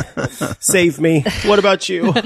save 0.60 1.00
me. 1.00 1.24
What 1.46 1.60
about 1.60 1.90
you? 1.90 2.14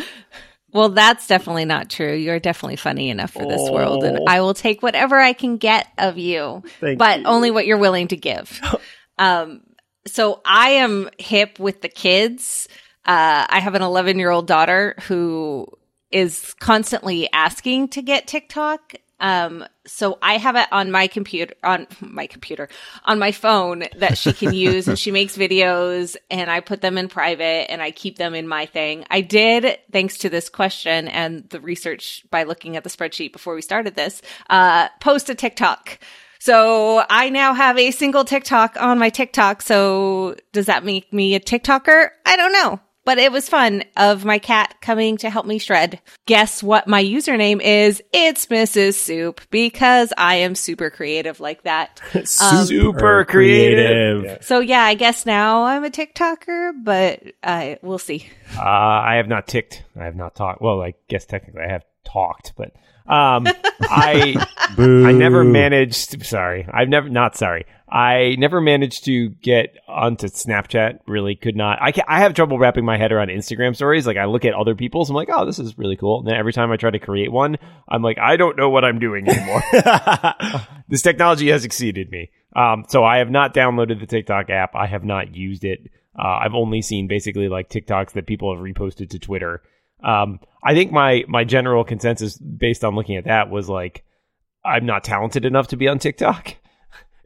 Well, 0.74 0.90
that's 0.90 1.26
definitely 1.26 1.64
not 1.64 1.90
true. 1.90 2.14
You're 2.14 2.42
definitely 2.42 2.76
funny 2.76 3.10
enough 3.10 3.32
for 3.32 3.46
this 3.48 3.70
world, 3.70 4.04
and 4.04 4.20
Oh. 4.20 4.26
I 4.28 4.42
will 4.42 4.54
take 4.54 4.84
whatever 4.84 5.18
I 5.18 5.32
can 5.32 5.56
get 5.56 5.88
of 5.98 6.18
you, 6.18 6.64
Thank 6.82 7.00
but 7.00 7.22
you. 7.22 7.26
only 7.28 7.50
what 7.50 7.66
you're 7.66 7.78
willing 7.78 8.10
to 8.10 8.18
give. 8.18 8.60
um, 9.18 9.62
so 10.06 10.42
I 10.44 10.72
am 10.72 11.10
hip 11.18 11.60
with 11.60 11.80
the 11.80 11.88
kids. 11.88 12.68
Uh, 13.06 13.46
I 13.50 13.60
have 13.60 13.76
an 13.76 13.82
11 13.82 14.20
year 14.20 14.32
old 14.32 14.48
daughter 14.48 14.96
who 15.08 15.68
is 16.12 16.54
constantly 16.60 17.32
asking 17.32 17.90
to 17.90 18.02
get 18.02 18.28
TikTok. 18.28 18.96
Um, 19.20 19.66
so 19.88 20.18
I 20.22 20.38
have 20.38 20.56
it 20.56 20.68
on 20.72 20.92
my 20.92 21.08
computer, 21.08 21.54
on 21.64 21.88
my 22.02 22.28
computer, 22.28 22.68
on 23.06 23.18
my 23.18 23.32
phone 23.32 23.84
that 23.98 24.18
she 24.18 24.34
can 24.34 24.54
use 24.70 24.88
and 24.88 25.00
she 25.00 25.12
makes 25.12 25.38
videos 25.38 26.18
and 26.30 26.50
I 26.50 26.60
put 26.60 26.82
them 26.82 26.98
in 26.98 27.08
private 27.08 27.72
and 27.72 27.82
I 27.82 27.92
keep 27.92 28.18
them 28.18 28.36
in 28.36 28.48
my 28.48 28.66
thing. 28.66 29.06
I 29.10 29.22
did, 29.22 29.80
thanks 29.92 30.18
to 30.20 30.30
this 30.30 30.50
question 30.50 31.08
and 31.08 31.50
the 31.50 31.62
research 31.62 32.26
by 32.30 32.44
looking 32.44 32.76
at 32.76 32.84
the 32.84 32.90
spreadsheet 32.90 33.32
before 33.32 33.56
we 33.56 33.62
started 33.62 33.96
this, 33.96 34.22
uh, 34.50 34.90
post 35.00 35.30
a 35.30 35.36
TikTok. 35.36 36.00
So 36.40 37.04
I 37.10 37.30
now 37.30 37.54
have 37.54 37.78
a 37.78 37.92
single 37.92 38.26
TikTok 38.26 38.76
on 38.80 39.00
my 39.00 39.10
TikTok. 39.10 39.62
So 39.62 40.36
does 40.52 40.68
that 40.68 40.84
make 40.84 41.12
me 41.12 41.36
a 41.36 41.40
TikToker? 41.40 42.10
I 42.26 42.36
don't 42.36 42.52
know. 42.52 42.80
But 43.06 43.20
it 43.20 43.32
was 43.32 43.48
fun 43.48 43.84
of 43.96 44.26
my 44.26 44.40
cat 44.40 44.76
coming 44.82 45.18
to 45.18 45.30
help 45.30 45.46
me 45.46 45.60
shred. 45.60 46.02
Guess 46.26 46.64
what 46.64 46.88
my 46.88 47.04
username 47.04 47.62
is? 47.62 48.02
It's 48.12 48.48
Mrs. 48.48 48.96
Soup 48.96 49.40
because 49.52 50.12
I 50.18 50.36
am 50.38 50.56
super 50.56 50.90
creative 50.90 51.40
like 51.40 51.64
that. 51.64 52.02
Super 52.26 53.24
creative. 53.26 54.44
So 54.44 54.60
yeah, 54.60 54.82
I 54.82 54.96
guess 54.96 55.26
now 55.26 55.64
I'm 55.66 55.86
a 55.86 55.90
TikToker, 55.90 56.72
but 56.84 57.22
uh, 57.44 57.76
we'll 57.82 58.00
see. 58.00 58.28
Uh, 58.58 58.62
I 58.62 59.16
have 59.16 59.28
not 59.28 59.48
ticked. 59.48 59.84
I 60.00 60.06
have 60.06 60.16
not 60.16 60.36
talked. 60.36 60.62
Well, 60.62 60.82
I 60.82 60.96
guess 61.08 61.26
technically 61.26 61.62
I 61.62 61.72
have 61.72 61.84
talked, 62.06 62.54
but 62.56 62.72
um, 63.08 63.48
I 63.82 64.36
I 64.78 65.12
never 65.12 65.44
managed. 65.44 66.26
Sorry, 66.26 66.68
I've 66.72 66.90
never 66.90 67.10
not 67.10 67.36
sorry. 67.36 67.66
I 67.88 68.36
never 68.40 68.62
managed 68.62 69.06
to 69.06 69.30
get 69.30 69.76
onto 69.88 70.28
Snapchat. 70.28 71.00
Really, 71.08 71.36
could 71.36 71.56
not. 71.56 71.80
I 71.82 71.94
I 72.08 72.20
have 72.20 72.34
trouble 72.34 72.58
wrapping 72.58 72.84
my 72.84 72.98
head 72.98 73.12
around 73.12 73.30
Instagram 73.30 73.76
stories. 73.76 74.08
Like 74.08 74.18
I 74.18 74.26
look 74.26 74.44
at 74.44 74.54
other 74.54 74.76
people's, 74.76 75.10
I'm 75.10 75.16
like, 75.16 75.30
oh, 75.32 75.46
this 75.46 75.60
is 75.60 75.78
really 75.78 75.96
cool. 75.96 76.20
And 76.20 76.28
then 76.28 76.36
every 76.36 76.52
time 76.52 76.72
I 76.72 76.78
try 76.78 76.90
to 76.90 77.00
create 77.00 77.32
one, 77.32 77.58
I'm 77.88 78.02
like, 78.02 78.18
I 78.18 78.38
don't 78.38 78.58
know 78.58 78.70
what 78.70 78.84
I'm 78.84 79.00
doing 79.00 79.30
anymore. 79.30 79.62
this 80.90 81.04
technology 81.04 81.50
has 81.50 81.64
exceeded 81.64 82.10
me. 82.10 82.32
Um, 82.56 82.86
so 82.88 83.04
I 83.04 83.18
have 83.18 83.30
not 83.30 83.54
downloaded 83.54 84.00
the 84.00 84.08
TikTok 84.08 84.50
app. 84.50 84.76
I 84.76 84.88
have 84.88 85.04
not 85.04 85.36
used 85.36 85.64
it. 85.64 85.92
Uh, 86.18 86.40
I've 86.44 86.56
only 86.56 86.82
seen 86.82 87.08
basically 87.08 87.50
like 87.50 87.70
TikToks 87.70 88.14
that 88.14 88.26
people 88.26 88.54
have 88.56 88.64
reposted 88.64 89.10
to 89.12 89.20
Twitter. 89.20 89.62
Um, 90.04 90.40
I 90.64 90.74
think 90.74 90.92
my 90.92 91.24
my 91.28 91.44
general 91.44 91.84
consensus 91.84 92.38
based 92.38 92.84
on 92.84 92.96
looking 92.96 93.18
at 93.18 93.26
that 93.26 93.50
was 93.50 93.70
like 93.70 94.04
I'm 94.66 94.86
not 94.86 95.04
talented 95.04 95.46
enough 95.46 95.68
to 95.68 95.78
be 95.78 95.88
on 95.88 96.00
TikTok. 96.00 96.56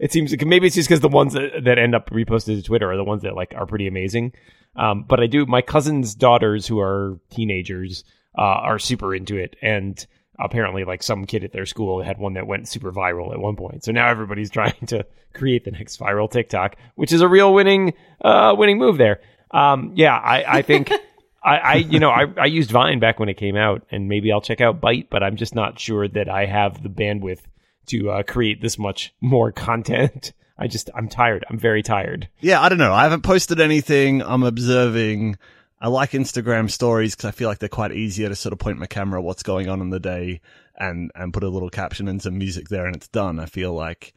It 0.01 0.13
seems 0.13 0.33
maybe 0.45 0.65
it's 0.65 0.77
just 0.77 0.87
because 0.87 1.01
the 1.01 1.09
ones 1.09 1.33
that, 1.33 1.65
that 1.65 1.77
end 1.77 1.93
up 1.93 2.09
reposted 2.09 2.55
to 2.55 2.63
Twitter 2.63 2.89
are 2.89 2.95
the 2.95 3.03
ones 3.03 3.23
that 3.23 3.35
like 3.35 3.53
are 3.53 3.65
pretty 3.65 3.85
amazing. 3.85 4.31
Um, 4.77 5.03
but 5.03 5.19
I 5.19 5.27
do 5.27 5.45
my 5.45 5.61
cousin's 5.61 6.15
daughters 6.15 6.65
who 6.65 6.79
are 6.79 7.19
teenagers 7.29 8.05
uh, 8.37 8.41
are 8.41 8.79
super 8.79 9.13
into 9.13 9.35
it, 9.35 9.57
and 9.61 10.07
apparently 10.39 10.85
like 10.85 11.03
some 11.03 11.25
kid 11.25 11.43
at 11.43 11.51
their 11.51 11.65
school 11.65 12.01
had 12.01 12.17
one 12.17 12.35
that 12.35 12.47
went 12.47 12.69
super 12.69 12.93
viral 12.93 13.33
at 13.33 13.39
one 13.39 13.57
point. 13.57 13.83
So 13.83 13.91
now 13.91 14.07
everybody's 14.07 14.49
trying 14.59 14.85
to 14.87 15.05
create 15.33 15.65
the 15.65 15.71
next 15.71 15.99
viral 15.99 16.31
TikTok, 16.31 16.77
which 16.95 17.11
is 17.11 17.19
a 17.19 17.27
real 17.27 17.53
winning 17.53 17.93
uh, 18.23 18.55
winning 18.57 18.77
move 18.77 18.97
there. 18.97 19.19
Um, 19.51 19.91
yeah, 19.95 20.15
I, 20.15 20.59
I 20.59 20.61
think. 20.61 20.93
I, 21.41 21.57
I, 21.57 21.75
you 21.75 21.99
know, 21.99 22.09
I, 22.09 22.25
I 22.37 22.45
used 22.45 22.71
Vine 22.71 22.99
back 22.99 23.19
when 23.19 23.29
it 23.29 23.37
came 23.37 23.55
out, 23.55 23.83
and 23.91 24.09
maybe 24.09 24.31
I'll 24.31 24.41
check 24.41 24.61
out 24.61 24.81
Byte, 24.81 25.07
but 25.09 25.23
I'm 25.23 25.37
just 25.37 25.55
not 25.55 25.79
sure 25.79 26.07
that 26.07 26.29
I 26.29 26.45
have 26.45 26.83
the 26.83 26.89
bandwidth 26.89 27.41
to 27.87 28.11
uh, 28.11 28.23
create 28.23 28.61
this 28.61 28.77
much 28.77 29.13
more 29.21 29.51
content. 29.53 30.33
I 30.57 30.67
just, 30.67 30.89
I'm 30.93 31.07
tired. 31.07 31.45
I'm 31.49 31.57
very 31.57 31.81
tired. 31.81 32.27
Yeah, 32.41 32.61
I 32.61 32.67
don't 32.67 32.77
know. 32.77 32.93
I 32.93 33.03
haven't 33.03 33.21
posted 33.23 33.61
anything. 33.61 34.21
I'm 34.21 34.43
observing. 34.43 35.37
I 35.79 35.87
like 35.87 36.11
Instagram 36.11 36.69
stories 36.69 37.15
because 37.15 37.29
I 37.29 37.31
feel 37.31 37.47
like 37.47 37.59
they're 37.59 37.69
quite 37.69 37.93
easier 37.93 38.27
to 38.27 38.35
sort 38.35 38.51
of 38.51 38.59
point 38.59 38.77
my 38.77 38.85
camera 38.85 39.21
what's 39.21 39.43
going 39.43 39.69
on 39.69 39.79
in 39.79 39.89
the 39.89 39.99
day 40.01 40.41
and, 40.77 41.11
and 41.15 41.33
put 41.33 41.45
a 41.45 41.49
little 41.49 41.69
caption 41.69 42.09
and 42.09 42.21
some 42.21 42.37
music 42.37 42.67
there 42.67 42.85
and 42.85 42.97
it's 42.97 43.07
done. 43.07 43.39
I 43.39 43.45
feel 43.45 43.73
like 43.73 44.13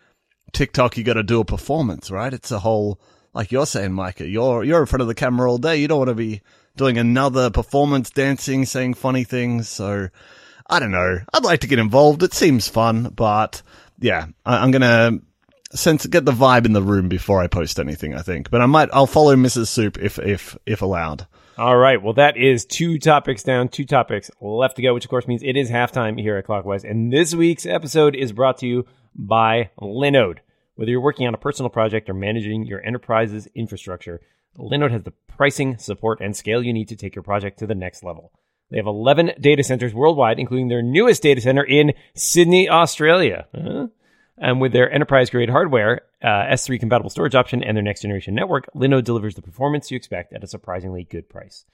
TikTok, 0.52 0.96
you 0.96 1.04
got 1.04 1.14
to 1.14 1.22
do 1.22 1.38
a 1.38 1.44
performance, 1.44 2.10
right? 2.10 2.34
It's 2.34 2.50
a 2.50 2.58
whole, 2.58 3.00
like 3.32 3.52
you're 3.52 3.66
saying, 3.66 3.92
Mikah, 3.92 4.30
you're, 4.30 4.64
you're 4.64 4.80
in 4.80 4.86
front 4.86 5.02
of 5.02 5.08
the 5.08 5.14
camera 5.14 5.48
all 5.48 5.58
day. 5.58 5.76
You 5.76 5.86
don't 5.86 5.98
want 5.98 6.08
to 6.08 6.16
be 6.16 6.42
doing 6.76 6.98
another 6.98 7.50
performance 7.50 8.10
dancing, 8.10 8.64
saying 8.64 8.94
funny 8.94 9.24
things. 9.24 9.68
So 9.68 10.08
I 10.68 10.80
don't 10.80 10.90
know. 10.90 11.18
I'd 11.32 11.44
like 11.44 11.60
to 11.60 11.66
get 11.66 11.78
involved. 11.78 12.22
It 12.22 12.34
seems 12.34 12.68
fun, 12.68 13.12
but 13.14 13.62
yeah, 13.98 14.26
I, 14.44 14.64
am 14.64 14.70
gonna 14.70 15.20
sense 15.72 16.06
get 16.06 16.24
the 16.24 16.32
vibe 16.32 16.66
in 16.66 16.72
the 16.72 16.82
room 16.82 17.08
before 17.08 17.40
I 17.40 17.46
post 17.46 17.78
anything. 17.78 18.14
I 18.14 18.22
think, 18.22 18.50
but 18.50 18.60
I 18.60 18.66
might. 18.66 18.88
I'll 18.92 19.06
follow 19.06 19.34
Mrs. 19.36 19.68
Soup 19.68 19.98
if 19.98 20.18
if 20.18 20.56
if 20.66 20.82
allowed. 20.82 21.26
All 21.58 21.76
right. 21.76 22.02
Well, 22.02 22.14
that 22.14 22.38
is 22.38 22.64
two 22.64 22.98
topics 22.98 23.42
down, 23.42 23.68
two 23.68 23.84
topics 23.84 24.30
left 24.40 24.76
to 24.76 24.82
go, 24.82 24.94
which 24.94 25.04
of 25.04 25.10
course 25.10 25.28
means 25.28 25.42
it 25.42 25.56
is 25.56 25.70
halftime 25.70 26.18
here 26.18 26.38
at 26.38 26.46
Clockwise. 26.46 26.84
And 26.84 27.12
this 27.12 27.34
week's 27.34 27.66
episode 27.66 28.16
is 28.16 28.32
brought 28.32 28.58
to 28.58 28.66
you 28.66 28.86
by 29.14 29.70
Linode. 29.78 30.38
Whether 30.76 30.90
you're 30.90 31.02
working 31.02 31.26
on 31.26 31.34
a 31.34 31.38
personal 31.38 31.68
project 31.68 32.08
or 32.08 32.14
managing 32.14 32.64
your 32.64 32.80
enterprise's 32.80 33.46
infrastructure, 33.54 34.22
Linode 34.58 34.90
has 34.90 35.02
the 35.02 35.12
pricing, 35.36 35.78
support, 35.78 36.20
and 36.20 36.36
scale 36.36 36.62
you 36.62 36.72
need 36.72 36.88
to 36.88 36.96
take 36.96 37.14
your 37.14 37.22
project 37.22 37.58
to 37.58 37.66
the 37.66 37.74
next 37.74 38.02
level. 38.02 38.32
They 38.70 38.78
have 38.78 38.86
11 38.86 39.32
data 39.40 39.62
centers 39.62 39.92
worldwide, 39.92 40.38
including 40.38 40.68
their 40.68 40.82
newest 40.82 41.22
data 41.22 41.40
center 41.40 41.62
in 41.62 41.92
Sydney, 42.14 42.68
Australia. 42.68 43.46
Uh-huh. 43.54 43.88
And 44.38 44.60
with 44.60 44.72
their 44.72 44.90
enterprise 44.90 45.30
grade 45.30 45.50
hardware, 45.50 46.02
uh, 46.22 46.26
S3 46.26 46.80
compatible 46.80 47.10
storage 47.10 47.34
option, 47.34 47.62
and 47.62 47.76
their 47.76 47.84
next 47.84 48.00
generation 48.00 48.34
network, 48.34 48.66
Linode 48.74 49.04
delivers 49.04 49.34
the 49.34 49.42
performance 49.42 49.90
you 49.90 49.96
expect 49.96 50.32
at 50.32 50.42
a 50.42 50.48
surprisingly 50.48 51.04
good 51.04 51.28
price. 51.28 51.64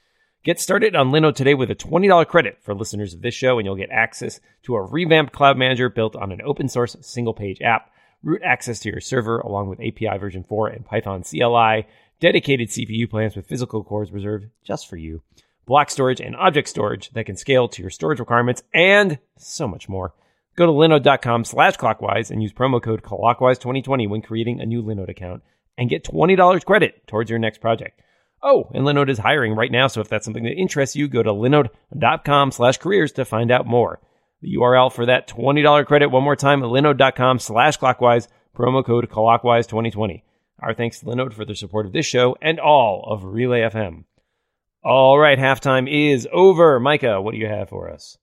Get 0.45 0.61
started 0.61 0.97
on 0.97 1.11
Linode 1.11 1.35
today 1.35 1.55
with 1.55 1.71
a 1.71 1.75
$20 1.75 2.27
credit 2.27 2.59
for 2.63 2.75
listeners 2.75 3.15
of 3.15 3.23
this 3.23 3.35
show, 3.35 3.59
and 3.59 3.67
you'll 3.67 3.77
get 3.77 3.91
access 3.91 4.41
to 4.65 4.75
a 4.75 4.83
revamped 4.83 5.33
cloud 5.33 5.57
manager 5.57 5.89
built 5.89 6.17
on 6.17 6.33
an 6.33 6.43
open 6.45 6.69
source 6.69 6.97
single 7.01 7.35
page 7.35 7.61
app, 7.61 7.91
root 8.23 8.43
access 8.45 8.81
to 8.81 8.91
your 8.91 9.01
server 9.01 9.39
along 9.41 9.69
with 9.69 9.81
API 9.81 10.19
version 10.19 10.45
4 10.45 10.69
and 10.69 10.85
Python 10.85 11.23
CLI, 11.23 11.87
dedicated 12.21 12.69
CPU 12.69 13.09
plans 13.09 13.37
with 13.37 13.47
physical 13.47 13.85
cores 13.85 14.13
reserved 14.13 14.47
just 14.65 14.89
for 14.89 14.97
you 14.97 15.23
block 15.69 15.91
storage, 15.91 16.21
and 16.21 16.35
object 16.35 16.67
storage 16.67 17.11
that 17.11 17.27
can 17.27 17.37
scale 17.37 17.69
to 17.69 17.83
your 17.83 17.91
storage 17.91 18.19
requirements, 18.19 18.63
and 18.75 19.19
so 19.37 19.69
much 19.69 19.89
more. 19.89 20.15
Go 20.57 20.67
to 20.67 20.73
linode.com 20.73 21.45
slash 21.45 21.77
clockwise 21.77 22.33
and 22.33 22.43
use 22.43 22.53
promo 22.53 22.83
code 22.83 23.03
clockwise2020 23.03 24.09
when 24.09 24.23
creating 24.23 24.61
a 24.61 24.67
new 24.67 24.83
Linode 24.83 25.11
account 25.11 25.43
and 25.77 25.91
get 25.91 26.03
$20 26.03 26.65
credit 26.65 27.07
towards 27.07 27.31
your 27.31 27.39
next 27.39 27.61
project. 27.61 28.01
Oh, 28.43 28.69
and 28.75 28.85
Linode 28.85 29.11
is 29.11 29.19
hiring 29.19 29.55
right 29.55 29.71
now, 29.71 29.87
so 29.87 30.01
if 30.01 30.09
that's 30.09 30.25
something 30.25 30.45
that 30.45 30.59
interests 30.59 30.97
you, 30.97 31.07
go 31.07 31.23
to 31.23 31.31
linode.com 31.31 32.51
slash 32.51 32.79
careers 32.79 33.13
to 33.13 33.25
find 33.25 33.53
out 33.53 33.67
more. 33.67 34.01
The 34.41 34.57
URL 34.57 34.91
for 34.91 35.07
that 35.07 35.29
$20 35.29 35.87
credit, 35.87 36.11
one 36.11 36.25
more 36.25 36.37
time, 36.37 36.63
linode.com 36.63 37.41
slash 37.41 37.77
clockwise, 37.77 38.27
promo 38.57 38.85
code 38.85 39.09
clockwise2020. 39.11 40.23
Our 40.61 40.75
thanks 40.75 41.01
to 41.01 41.07
Linode 41.07 41.33
for 41.33 41.45
their 41.45 41.55
support 41.55 41.87
of 41.87 41.93
this 41.93 42.07
show 42.07 42.37
and 42.43 42.59
all 42.59 43.05
of 43.07 43.25
Relay 43.25 43.61
FM. 43.61 44.05
All 44.83 45.19
right, 45.19 45.39
halftime 45.39 45.89
is 45.89 46.27
over. 46.33 46.81
Mikah, 46.81 47.23
what 47.23 47.33
do 47.33 47.39
you 47.39 47.47
have 47.47 47.69
for 47.69 47.91
us? 47.91 48.19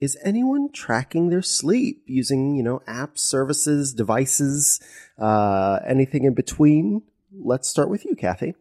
Is 0.00 0.18
anyone 0.22 0.70
tracking 0.72 1.30
their 1.30 1.40
sleep 1.40 2.02
using, 2.06 2.56
you 2.56 2.62
know, 2.62 2.82
apps, 2.86 3.20
services, 3.20 3.94
devices, 3.94 4.80
uh, 5.18 5.78
anything 5.86 6.24
in 6.24 6.34
between? 6.34 7.02
Let's 7.32 7.68
start 7.68 7.88
with 7.88 8.04
you, 8.04 8.14
Kathy. 8.14 8.54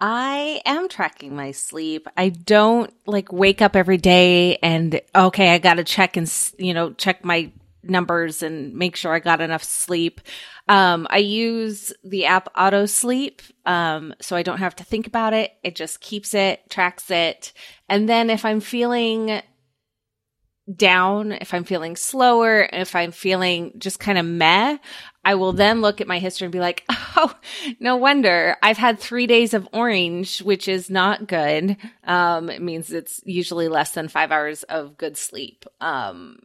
I 0.00 0.60
am 0.66 0.88
tracking 0.88 1.34
my 1.34 1.52
sleep. 1.52 2.06
I 2.16 2.28
don't 2.28 2.92
like 3.06 3.32
wake 3.32 3.62
up 3.62 3.74
every 3.74 3.96
day 3.96 4.58
and 4.58 5.00
okay, 5.14 5.54
I 5.54 5.58
got 5.58 5.74
to 5.74 5.84
check 5.84 6.16
and 6.16 6.30
you 6.58 6.74
know, 6.74 6.92
check 6.92 7.24
my 7.24 7.50
numbers 7.88 8.42
and 8.42 8.74
make 8.74 8.96
sure 8.96 9.12
I 9.12 9.18
got 9.18 9.40
enough 9.40 9.64
sleep. 9.64 10.20
Um, 10.68 11.06
I 11.10 11.18
use 11.18 11.92
the 12.04 12.26
app 12.26 12.48
Auto 12.56 12.86
Sleep, 12.86 13.42
um, 13.64 14.14
so 14.20 14.36
I 14.36 14.42
don't 14.42 14.58
have 14.58 14.76
to 14.76 14.84
think 14.84 15.06
about 15.06 15.32
it. 15.32 15.52
It 15.62 15.76
just 15.76 16.00
keeps 16.00 16.34
it, 16.34 16.68
tracks 16.70 17.10
it. 17.10 17.52
And 17.88 18.08
then 18.08 18.30
if 18.30 18.44
I'm 18.44 18.60
feeling 18.60 19.42
down, 20.74 21.32
if 21.32 21.54
I'm 21.54 21.64
feeling 21.64 21.94
slower, 21.94 22.68
if 22.72 22.96
I'm 22.96 23.12
feeling 23.12 23.72
just 23.78 24.00
kind 24.00 24.18
of 24.18 24.26
meh, 24.26 24.78
I 25.24 25.34
will 25.36 25.52
then 25.52 25.80
look 25.80 26.00
at 26.00 26.08
my 26.08 26.18
history 26.18 26.46
and 26.46 26.52
be 26.52 26.60
like, 26.60 26.84
oh, 27.16 27.34
no 27.78 27.96
wonder 27.96 28.56
I've 28.62 28.78
had 28.78 28.98
three 28.98 29.26
days 29.26 29.54
of 29.54 29.68
orange, 29.72 30.40
which 30.40 30.68
is 30.68 30.90
not 30.90 31.28
good. 31.28 31.76
Um, 32.04 32.50
it 32.50 32.62
means 32.62 32.92
it's 32.92 33.20
usually 33.24 33.68
less 33.68 33.92
than 33.92 34.08
five 34.08 34.32
hours 34.32 34.64
of 34.64 34.96
good 34.96 35.16
sleep. 35.16 35.64
Um, 35.80 36.40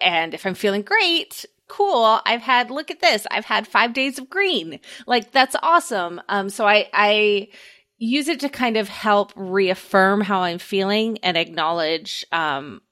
and 0.00 0.34
if 0.34 0.46
I'm 0.46 0.54
feeling 0.54 0.82
great, 0.82 1.44
cool. 1.68 2.20
I've 2.24 2.42
had, 2.42 2.70
look 2.70 2.90
at 2.90 3.00
this. 3.00 3.26
I've 3.30 3.44
had 3.44 3.66
five 3.66 3.92
days 3.92 4.18
of 4.18 4.30
green. 4.30 4.80
Like 5.06 5.32
that's 5.32 5.56
awesome. 5.62 6.20
Um, 6.28 6.50
so 6.50 6.66
I, 6.66 6.88
I 6.92 7.48
use 7.98 8.28
it 8.28 8.40
to 8.40 8.48
kind 8.48 8.76
of 8.76 8.88
help 8.88 9.32
reaffirm 9.36 10.20
how 10.20 10.40
I'm 10.40 10.58
feeling 10.58 11.18
and 11.18 11.36
acknowledge, 11.36 12.24
um, 12.32 12.82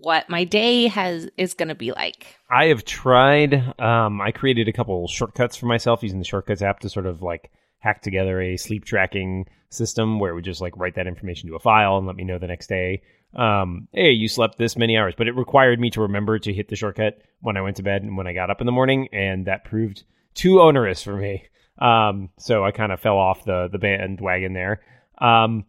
what 0.00 0.28
my 0.28 0.44
day 0.44 0.86
has 0.86 1.28
is 1.36 1.54
going 1.54 1.68
to 1.68 1.74
be 1.74 1.92
like. 1.92 2.36
I 2.50 2.66
have 2.66 2.84
tried. 2.84 3.54
Um, 3.80 4.20
I 4.20 4.30
created 4.32 4.68
a 4.68 4.72
couple 4.72 5.06
shortcuts 5.08 5.56
for 5.56 5.66
myself 5.66 6.02
using 6.02 6.18
the 6.18 6.24
shortcuts 6.24 6.62
app 6.62 6.80
to 6.80 6.88
sort 6.88 7.06
of 7.06 7.22
like 7.22 7.50
hack 7.78 8.02
together 8.02 8.40
a 8.40 8.56
sleep 8.56 8.84
tracking 8.84 9.46
system 9.70 10.18
where 10.18 10.30
it 10.30 10.34
would 10.34 10.44
just 10.44 10.60
like 10.60 10.76
write 10.76 10.96
that 10.96 11.06
information 11.06 11.48
to 11.48 11.56
a 11.56 11.60
file 11.60 11.98
and 11.98 12.06
let 12.06 12.16
me 12.16 12.24
know 12.24 12.38
the 12.38 12.46
next 12.46 12.68
day 12.68 13.02
um, 13.34 13.88
hey, 13.92 14.10
you 14.10 14.28
slept 14.28 14.58
this 14.58 14.76
many 14.76 14.96
hours, 14.96 15.14
but 15.16 15.28
it 15.28 15.36
required 15.36 15.80
me 15.80 15.90
to 15.90 16.02
remember 16.02 16.38
to 16.38 16.52
hit 16.52 16.68
the 16.68 16.76
shortcut 16.76 17.20
when 17.40 17.56
I 17.56 17.62
went 17.62 17.76
to 17.76 17.82
bed 17.82 18.02
and 18.02 18.16
when 18.16 18.26
I 18.26 18.32
got 18.32 18.50
up 18.50 18.60
in 18.60 18.66
the 18.66 18.72
morning, 18.72 19.08
and 19.12 19.46
that 19.46 19.64
proved 19.64 20.04
too 20.34 20.60
onerous 20.60 21.02
for 21.02 21.16
me. 21.16 21.44
Um, 21.78 22.30
so 22.38 22.64
I 22.64 22.72
kind 22.72 22.92
of 22.92 23.00
fell 23.00 23.18
off 23.18 23.44
the 23.44 23.68
the 23.70 23.78
bandwagon 23.78 24.52
there. 24.52 24.80
Um, 25.18 25.64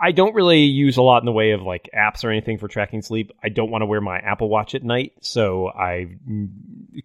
I 0.00 0.10
don't 0.10 0.34
really 0.34 0.62
use 0.62 0.96
a 0.96 1.02
lot 1.02 1.22
in 1.22 1.26
the 1.26 1.32
way 1.32 1.52
of 1.52 1.62
like 1.62 1.88
apps 1.96 2.24
or 2.24 2.30
anything 2.30 2.58
for 2.58 2.66
tracking 2.66 3.02
sleep. 3.02 3.30
I 3.42 3.50
don't 3.50 3.70
want 3.70 3.82
to 3.82 3.86
wear 3.86 4.00
my 4.00 4.18
Apple 4.18 4.48
Watch 4.48 4.74
at 4.74 4.82
night, 4.82 5.12
so 5.20 5.68
I 5.68 6.16
mm, 6.28 6.48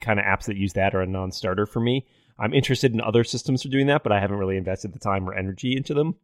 kind 0.02 0.20
of 0.20 0.26
apps 0.26 0.46
that 0.46 0.58
use 0.58 0.74
that 0.74 0.96
are 0.96 1.02
a 1.02 1.08
non-starter 1.08 1.68
for 1.68 1.80
me. 1.80 2.08
I'm 2.40 2.54
interested 2.54 2.94
in 2.94 3.02
other 3.02 3.24
systems 3.24 3.62
for 3.64 3.70
doing 3.70 3.88
that, 3.88 4.04
but 4.04 4.12
I 4.12 4.20
haven't 4.20 4.38
really 4.38 4.58
invested 4.58 4.94
the 4.94 5.00
time 5.00 5.30
or 5.30 5.34
energy 5.34 5.76
into 5.76 5.94
them. 5.94 6.16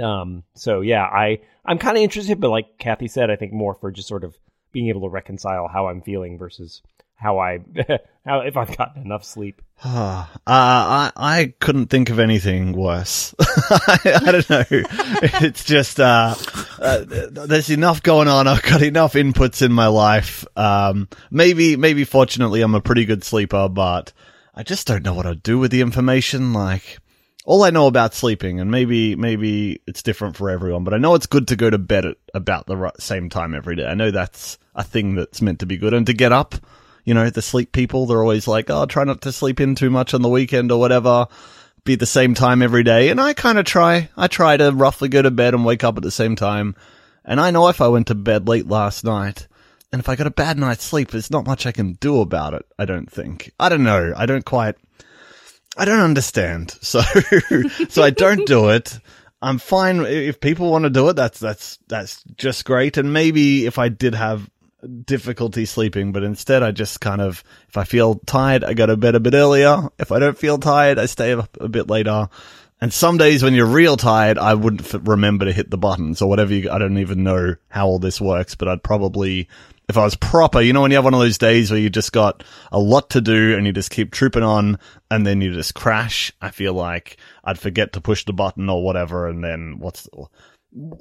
Um, 0.00 0.44
so 0.54 0.80
yeah, 0.80 1.02
I 1.04 1.40
I'm 1.64 1.78
kind 1.78 1.96
of 1.96 2.02
interested, 2.02 2.40
but 2.40 2.50
like 2.50 2.78
Kathy 2.78 3.08
said, 3.08 3.30
I 3.30 3.36
think 3.36 3.52
more 3.52 3.74
for 3.74 3.90
just 3.90 4.08
sort 4.08 4.24
of 4.24 4.36
being 4.72 4.88
able 4.88 5.02
to 5.02 5.08
reconcile 5.08 5.68
how 5.68 5.88
I'm 5.88 6.00
feeling 6.00 6.38
versus 6.38 6.82
how 7.22 7.38
I 7.38 7.60
how 8.26 8.40
if 8.40 8.56
I've 8.56 8.76
gotten 8.76 9.02
enough 9.02 9.24
sleep. 9.24 9.62
uh, 9.84 10.26
I 10.46 11.12
I 11.16 11.54
couldn't 11.60 11.86
think 11.86 12.10
of 12.10 12.18
anything 12.18 12.72
worse. 12.72 13.34
I, 13.40 13.98
I 14.26 14.32
don't 14.32 14.50
know. 14.50 14.64
It's 15.44 15.64
just 15.64 16.00
uh, 16.00 16.34
uh, 16.80 17.04
there's 17.06 17.70
enough 17.70 18.02
going 18.02 18.28
on. 18.28 18.48
I've 18.48 18.62
got 18.62 18.82
enough 18.82 19.14
inputs 19.14 19.62
in 19.62 19.72
my 19.72 19.86
life. 19.86 20.44
Um, 20.56 21.08
maybe 21.30 21.76
maybe 21.76 22.04
fortunately 22.04 22.60
I'm 22.60 22.74
a 22.74 22.80
pretty 22.80 23.04
good 23.04 23.22
sleeper, 23.22 23.68
but 23.68 24.12
I 24.54 24.62
just 24.62 24.86
don't 24.86 25.04
know 25.04 25.14
what 25.14 25.26
I'd 25.26 25.42
do 25.42 25.58
with 25.58 25.70
the 25.70 25.80
information. 25.80 26.52
Like 26.52 26.98
all 27.44 27.64
I 27.64 27.70
know 27.70 27.86
about 27.86 28.14
sleeping, 28.14 28.60
and 28.60 28.70
maybe 28.70 29.16
maybe 29.16 29.80
it's 29.86 30.02
different 30.02 30.36
for 30.36 30.50
everyone, 30.50 30.84
but 30.84 30.94
I 30.94 30.98
know 30.98 31.14
it's 31.14 31.26
good 31.26 31.48
to 31.48 31.56
go 31.56 31.70
to 31.70 31.78
bed 31.78 32.04
at 32.04 32.16
about 32.34 32.66
the 32.66 32.76
right, 32.76 33.00
same 33.00 33.28
time 33.28 33.54
every 33.54 33.76
day. 33.76 33.86
I 33.86 33.94
know 33.94 34.10
that's 34.10 34.58
a 34.74 34.84
thing 34.84 35.14
that's 35.14 35.42
meant 35.42 35.60
to 35.60 35.66
be 35.66 35.76
good, 35.76 35.94
and 35.94 36.06
to 36.06 36.12
get 36.12 36.32
up. 36.32 36.54
You 37.04 37.14
know, 37.14 37.28
the 37.30 37.42
sleep 37.42 37.72
people, 37.72 38.06
they're 38.06 38.22
always 38.22 38.46
like, 38.46 38.70
oh, 38.70 38.86
try 38.86 39.02
not 39.02 39.22
to 39.22 39.32
sleep 39.32 39.60
in 39.60 39.74
too 39.74 39.90
much 39.90 40.14
on 40.14 40.22
the 40.22 40.28
weekend 40.28 40.70
or 40.70 40.78
whatever. 40.78 41.26
Be 41.82 41.96
the 41.96 42.06
same 42.06 42.34
time 42.34 42.62
every 42.62 42.84
day. 42.84 43.08
And 43.08 43.20
I 43.20 43.32
kind 43.34 43.58
of 43.58 43.64
try. 43.64 44.08
I 44.16 44.28
try 44.28 44.56
to 44.56 44.70
roughly 44.70 45.08
go 45.08 45.20
to 45.20 45.32
bed 45.32 45.52
and 45.52 45.64
wake 45.64 45.82
up 45.82 45.96
at 45.96 46.04
the 46.04 46.12
same 46.12 46.36
time. 46.36 46.76
And 47.24 47.40
I 47.40 47.50
know 47.50 47.66
if 47.66 47.80
I 47.80 47.88
went 47.88 48.06
to 48.06 48.14
bed 48.14 48.46
late 48.46 48.68
last 48.68 49.02
night, 49.02 49.48
and 49.92 49.98
if 49.98 50.08
I 50.08 50.14
got 50.14 50.28
a 50.28 50.30
bad 50.30 50.58
night's 50.58 50.84
sleep, 50.84 51.10
there's 51.10 51.30
not 51.30 51.44
much 51.44 51.66
I 51.66 51.72
can 51.72 51.94
do 51.94 52.20
about 52.20 52.54
it, 52.54 52.64
I 52.78 52.84
don't 52.84 53.10
think. 53.10 53.50
I 53.58 53.68
don't 53.68 53.82
know. 53.82 54.14
I 54.16 54.26
don't 54.26 54.44
quite, 54.44 54.76
I 55.76 55.84
don't 55.84 56.00
understand. 56.00 56.76
So, 56.82 57.00
so 57.88 58.02
I 58.02 58.10
don't 58.10 58.46
do 58.46 58.70
it. 58.70 58.98
I'm 59.40 59.58
fine 59.58 60.00
if 60.04 60.40
people 60.40 60.70
want 60.70 60.84
to 60.84 60.90
do 60.90 61.08
it. 61.08 61.14
That's, 61.14 61.40
that's, 61.40 61.78
that's 61.88 62.22
just 62.36 62.64
great. 62.64 62.96
And 62.96 63.12
maybe 63.12 63.66
if 63.66 63.78
I 63.78 63.88
did 63.88 64.14
have 64.14 64.48
difficulty 65.04 65.64
sleeping, 65.64 66.12
but 66.12 66.22
instead 66.22 66.62
I 66.62 66.70
just 66.70 67.00
kind 67.00 67.20
of, 67.20 67.42
if 67.68 67.76
I 67.76 67.84
feel 67.84 68.16
tired, 68.26 68.64
I 68.64 68.74
go 68.74 68.86
to 68.86 68.96
bed 68.96 69.14
a 69.14 69.20
bit 69.20 69.34
earlier. 69.34 69.88
If 69.98 70.12
I 70.12 70.18
don't 70.18 70.38
feel 70.38 70.58
tired, 70.58 70.98
I 70.98 71.06
stay 71.06 71.32
up 71.32 71.56
a 71.60 71.68
bit 71.68 71.88
later. 71.88 72.28
And 72.80 72.92
some 72.92 73.16
days 73.16 73.42
when 73.42 73.54
you're 73.54 73.66
real 73.66 73.96
tired, 73.96 74.38
I 74.38 74.54
wouldn't 74.54 75.06
remember 75.06 75.44
to 75.44 75.52
hit 75.52 75.70
the 75.70 75.78
buttons 75.78 76.20
or 76.20 76.28
whatever. 76.28 76.52
You, 76.52 76.70
I 76.70 76.78
don't 76.78 76.98
even 76.98 77.22
know 77.22 77.54
how 77.68 77.86
all 77.86 77.98
this 78.00 78.20
works, 78.20 78.54
but 78.56 78.68
I'd 78.68 78.82
probably, 78.82 79.48
if 79.92 79.98
I 79.98 80.04
was 80.04 80.16
proper, 80.16 80.62
you 80.62 80.72
know, 80.72 80.80
when 80.80 80.90
you 80.90 80.96
have 80.96 81.04
one 81.04 81.12
of 81.12 81.20
those 81.20 81.36
days 81.36 81.70
where 81.70 81.78
you 81.78 81.90
just 81.90 82.12
got 82.12 82.42
a 82.72 82.78
lot 82.78 83.10
to 83.10 83.20
do 83.20 83.54
and 83.54 83.66
you 83.66 83.74
just 83.74 83.90
keep 83.90 84.10
trooping 84.10 84.42
on 84.42 84.78
and 85.10 85.26
then 85.26 85.42
you 85.42 85.52
just 85.52 85.74
crash, 85.74 86.32
I 86.40 86.50
feel 86.50 86.72
like 86.72 87.18
I'd 87.44 87.58
forget 87.58 87.92
to 87.92 88.00
push 88.00 88.24
the 88.24 88.32
button 88.32 88.70
or 88.70 88.82
whatever. 88.82 89.28
And 89.28 89.44
then 89.44 89.78
what's, 89.80 90.08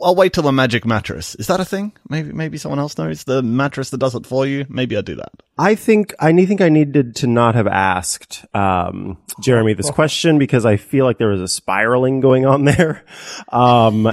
I'll 0.04 0.16
wait 0.16 0.34
till 0.34 0.44
the 0.44 0.52
magic 0.52 0.86
mattress. 0.86 1.34
Is 1.36 1.48
that 1.48 1.62
a 1.62 1.66
thing? 1.66 1.94
Maybe, 2.10 2.34
maybe 2.34 2.58
someone 2.58 2.80
else 2.80 2.98
knows 2.98 3.24
the 3.24 3.42
mattress 3.42 3.90
that 3.92 4.00
does 4.00 4.16
it 4.16 4.26
for 4.26 4.46
you. 4.46 4.66
Maybe 4.68 4.98
I 4.98 5.02
do 5.02 5.16
that. 5.16 5.32
I 5.58 5.76
think 5.76 6.14
I 6.20 6.34
think 6.46 6.60
I 6.60 6.68
needed 6.70 7.16
to 7.18 7.28
not 7.28 7.56
have 7.56 7.68
asked 7.68 8.44
um, 8.54 9.18
Jeremy 9.40 9.74
this 9.74 9.90
question 9.90 10.40
because 10.40 10.66
I 10.66 10.76
feel 10.76 11.06
like 11.06 11.20
there 11.20 11.30
was 11.30 11.40
a 11.40 11.48
spiraling 11.48 12.20
going 12.20 12.46
on 12.46 12.66
there, 12.66 13.06
um, 13.50 14.08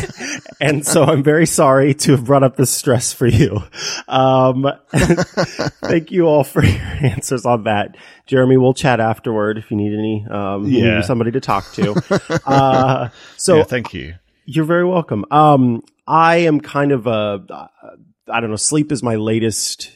and 0.60 0.84
so 0.84 1.04
I'm 1.04 1.22
very 1.22 1.46
sorry 1.46 1.94
to 1.94 2.12
have 2.12 2.24
brought 2.24 2.42
up 2.42 2.56
this 2.56 2.70
stress 2.70 3.12
for 3.12 3.26
you. 3.26 3.62
Um, 4.08 4.66
thank 4.92 6.10
you 6.10 6.26
all 6.26 6.44
for 6.44 6.64
your 6.64 6.80
answers 6.80 7.46
on 7.46 7.64
that, 7.64 7.96
Jeremy. 8.26 8.56
We'll 8.56 8.74
chat 8.74 9.00
afterward 9.00 9.58
if 9.58 9.70
you 9.70 9.76
need 9.76 9.94
any, 9.96 10.26
um, 10.28 10.66
Yeah. 10.66 10.96
need 10.96 11.04
somebody 11.04 11.30
to 11.32 11.40
talk 11.40 11.72
to. 11.74 11.94
Uh, 12.50 13.08
so 13.36 13.58
yeah, 13.58 13.62
thank 13.62 13.94
you. 13.94 14.14
You're 14.56 14.64
very 14.64 14.84
welcome. 14.84 15.24
Um, 15.30 15.82
I 16.06 16.38
am 16.38 16.60
kind 16.60 16.90
of 16.90 17.06
a, 17.06 17.68
I 18.28 18.40
don't 18.40 18.50
know, 18.50 18.56
sleep 18.56 18.90
is 18.90 19.02
my 19.02 19.14
latest 19.14 19.92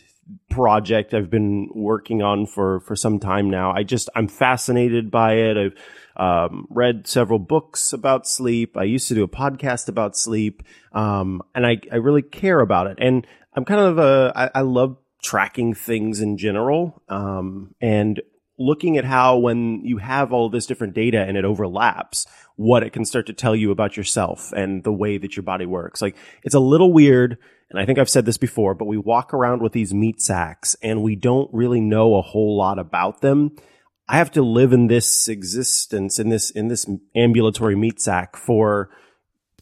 project 0.48 1.12
I've 1.12 1.28
been 1.28 1.68
working 1.74 2.22
on 2.22 2.46
for, 2.46 2.80
for 2.80 2.94
some 2.94 3.18
time 3.18 3.50
now. 3.50 3.72
I 3.72 3.82
just, 3.82 4.08
I'm 4.14 4.28
fascinated 4.28 5.10
by 5.10 5.34
it. 5.34 5.56
I've, 5.56 5.74
um, 6.16 6.68
read 6.70 7.08
several 7.08 7.40
books 7.40 7.92
about 7.92 8.28
sleep. 8.28 8.76
I 8.76 8.84
used 8.84 9.08
to 9.08 9.14
do 9.14 9.24
a 9.24 9.28
podcast 9.28 9.88
about 9.88 10.16
sleep. 10.16 10.62
Um, 10.92 11.42
and 11.54 11.66
I, 11.66 11.78
I 11.90 11.96
really 11.96 12.22
care 12.22 12.60
about 12.60 12.86
it. 12.86 12.98
And 13.00 13.26
I'm 13.54 13.64
kind 13.64 13.80
of 13.80 13.98
a, 13.98 14.32
I, 14.36 14.60
I 14.60 14.60
love 14.60 14.96
tracking 15.20 15.74
things 15.74 16.20
in 16.20 16.38
general. 16.38 17.02
Um, 17.08 17.74
and 17.80 18.22
looking 18.58 18.96
at 18.96 19.04
how 19.04 19.38
when 19.38 19.84
you 19.84 19.98
have 19.98 20.32
all 20.32 20.48
this 20.48 20.66
different 20.66 20.94
data 20.94 21.20
and 21.20 21.36
it 21.36 21.44
overlaps, 21.44 22.26
what 22.56 22.82
it 22.82 22.92
can 22.92 23.04
start 23.04 23.26
to 23.26 23.32
tell 23.32 23.56
you 23.56 23.70
about 23.70 23.96
yourself 23.96 24.52
and 24.52 24.84
the 24.84 24.92
way 24.92 25.18
that 25.18 25.36
your 25.36 25.42
body 25.42 25.66
works. 25.66 26.00
Like 26.00 26.16
it's 26.42 26.54
a 26.54 26.60
little 26.60 26.92
weird. 26.92 27.38
And 27.70 27.80
I 27.80 27.86
think 27.86 27.98
I've 27.98 28.10
said 28.10 28.26
this 28.26 28.36
before, 28.36 28.74
but 28.74 28.84
we 28.84 28.98
walk 28.98 29.34
around 29.34 29.62
with 29.62 29.72
these 29.72 29.92
meat 29.92 30.20
sacks 30.20 30.76
and 30.82 31.02
we 31.02 31.16
don't 31.16 31.52
really 31.52 31.80
know 31.80 32.14
a 32.14 32.22
whole 32.22 32.56
lot 32.56 32.78
about 32.78 33.20
them. 33.20 33.56
I 34.08 34.18
have 34.18 34.30
to 34.32 34.42
live 34.42 34.72
in 34.72 34.86
this 34.86 35.28
existence 35.28 36.18
in 36.18 36.28
this, 36.28 36.50
in 36.50 36.68
this 36.68 36.86
ambulatory 37.16 37.74
meat 37.74 38.00
sack 38.00 38.36
for 38.36 38.90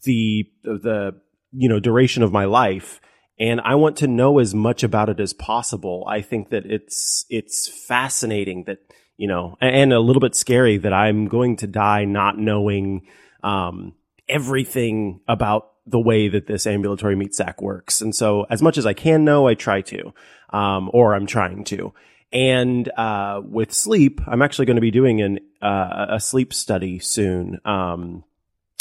the, 0.03 0.49
the, 0.63 1.19
you 1.53 1.69
know, 1.69 1.79
duration 1.79 2.23
of 2.23 2.31
my 2.31 2.45
life 2.45 2.99
and 3.39 3.61
I 3.61 3.75
want 3.75 3.97
to 3.97 4.07
know 4.07 4.39
as 4.39 4.53
much 4.53 4.83
about 4.83 5.09
it 5.09 5.19
as 5.19 5.33
possible. 5.33 6.05
I 6.07 6.21
think 6.21 6.49
that 6.49 6.65
it's 6.65 7.25
it's 7.29 7.67
fascinating 7.67 8.65
that 8.65 8.79
you 9.17 9.27
know, 9.27 9.57
and, 9.61 9.93
a 9.93 9.99
little 9.99 10.19
bit 10.19 10.35
scary 10.35 10.77
that 10.77 10.93
I'm 10.93 11.27
going 11.27 11.57
to 11.57 11.67
die 11.67 12.05
not 12.05 12.37
knowing 12.37 13.07
um, 13.43 13.93
everything 14.27 15.21
about 15.27 15.71
the 15.85 15.99
way 15.99 16.29
that 16.29 16.47
this 16.47 16.65
ambulatory 16.65 17.15
meat 17.15 17.35
sack 17.35 17.61
works. 17.61 18.01
And 18.01 18.15
so, 18.15 18.45
as 18.49 18.61
much 18.61 18.77
as 18.77 18.85
I 18.85 18.93
can 18.93 19.23
know, 19.23 19.47
I 19.47 19.53
try 19.53 19.81
to, 19.81 20.13
um, 20.49 20.89
or 20.93 21.13
I'm 21.13 21.27
trying 21.27 21.63
to. 21.65 21.93
And 22.31 22.89
uh, 22.97 23.41
with 23.43 23.71
sleep, 23.71 24.21
I'm 24.25 24.41
actually 24.41 24.65
going 24.65 24.77
to 24.77 24.81
be 24.81 24.91
doing 24.91 25.21
an 25.21 25.39
uh, 25.61 26.07
a 26.09 26.19
sleep 26.19 26.53
study 26.53 26.99
soon, 26.99 27.59
um, 27.63 28.23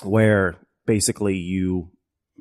where 0.02 0.56
basically 0.86 1.36
you 1.36 1.90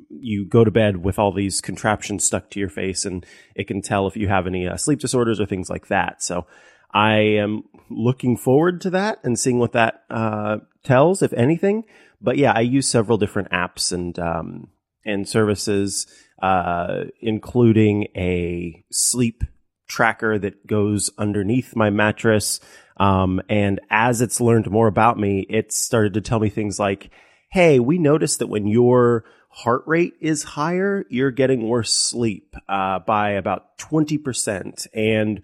you 0.09 0.45
go 0.45 0.63
to 0.63 0.71
bed 0.71 0.97
with 0.97 1.19
all 1.19 1.31
these 1.31 1.61
contraptions 1.61 2.25
stuck 2.25 2.49
to 2.51 2.59
your 2.59 2.69
face 2.69 3.05
and 3.05 3.25
it 3.55 3.67
can 3.67 3.81
tell 3.81 4.07
if 4.07 4.17
you 4.17 4.27
have 4.27 4.47
any 4.47 4.67
uh, 4.67 4.77
sleep 4.77 4.99
disorders 4.99 5.39
or 5.39 5.45
things 5.45 5.69
like 5.69 5.87
that. 5.87 6.21
So 6.23 6.45
I 6.93 7.13
am 7.15 7.63
looking 7.89 8.37
forward 8.37 8.81
to 8.81 8.89
that 8.91 9.19
and 9.23 9.39
seeing 9.39 9.59
what 9.59 9.73
that 9.73 10.03
uh, 10.09 10.57
tells, 10.83 11.21
if 11.21 11.33
anything. 11.33 11.83
But 12.21 12.37
yeah, 12.37 12.53
I 12.55 12.61
use 12.61 12.87
several 12.87 13.17
different 13.17 13.51
apps 13.51 13.91
and 13.91 14.17
um, 14.19 14.67
and 15.05 15.27
services, 15.27 16.05
uh, 16.41 17.05
including 17.19 18.07
a 18.15 18.83
sleep 18.91 19.43
tracker 19.87 20.37
that 20.39 20.67
goes 20.67 21.09
underneath 21.17 21.75
my 21.75 21.89
mattress. 21.89 22.59
Um, 22.97 23.41
and 23.49 23.79
as 23.89 24.21
it's 24.21 24.39
learned 24.39 24.69
more 24.69 24.87
about 24.87 25.17
me, 25.17 25.45
it's 25.49 25.77
started 25.77 26.13
to 26.13 26.21
tell 26.21 26.39
me 26.39 26.49
things 26.49 26.77
like, 26.79 27.09
"Hey, 27.51 27.79
we 27.79 27.97
noticed 27.97 28.39
that 28.39 28.47
when 28.47 28.67
your 28.67 29.25
heart 29.51 29.83
rate 29.85 30.15
is 30.21 30.43
higher, 30.43 31.05
you're 31.09 31.31
getting 31.31 31.67
worse 31.67 31.93
sleep 31.93 32.55
uh, 32.69 32.99
by 32.99 33.31
about 33.31 33.77
20%. 33.77 34.87
And 34.93 35.41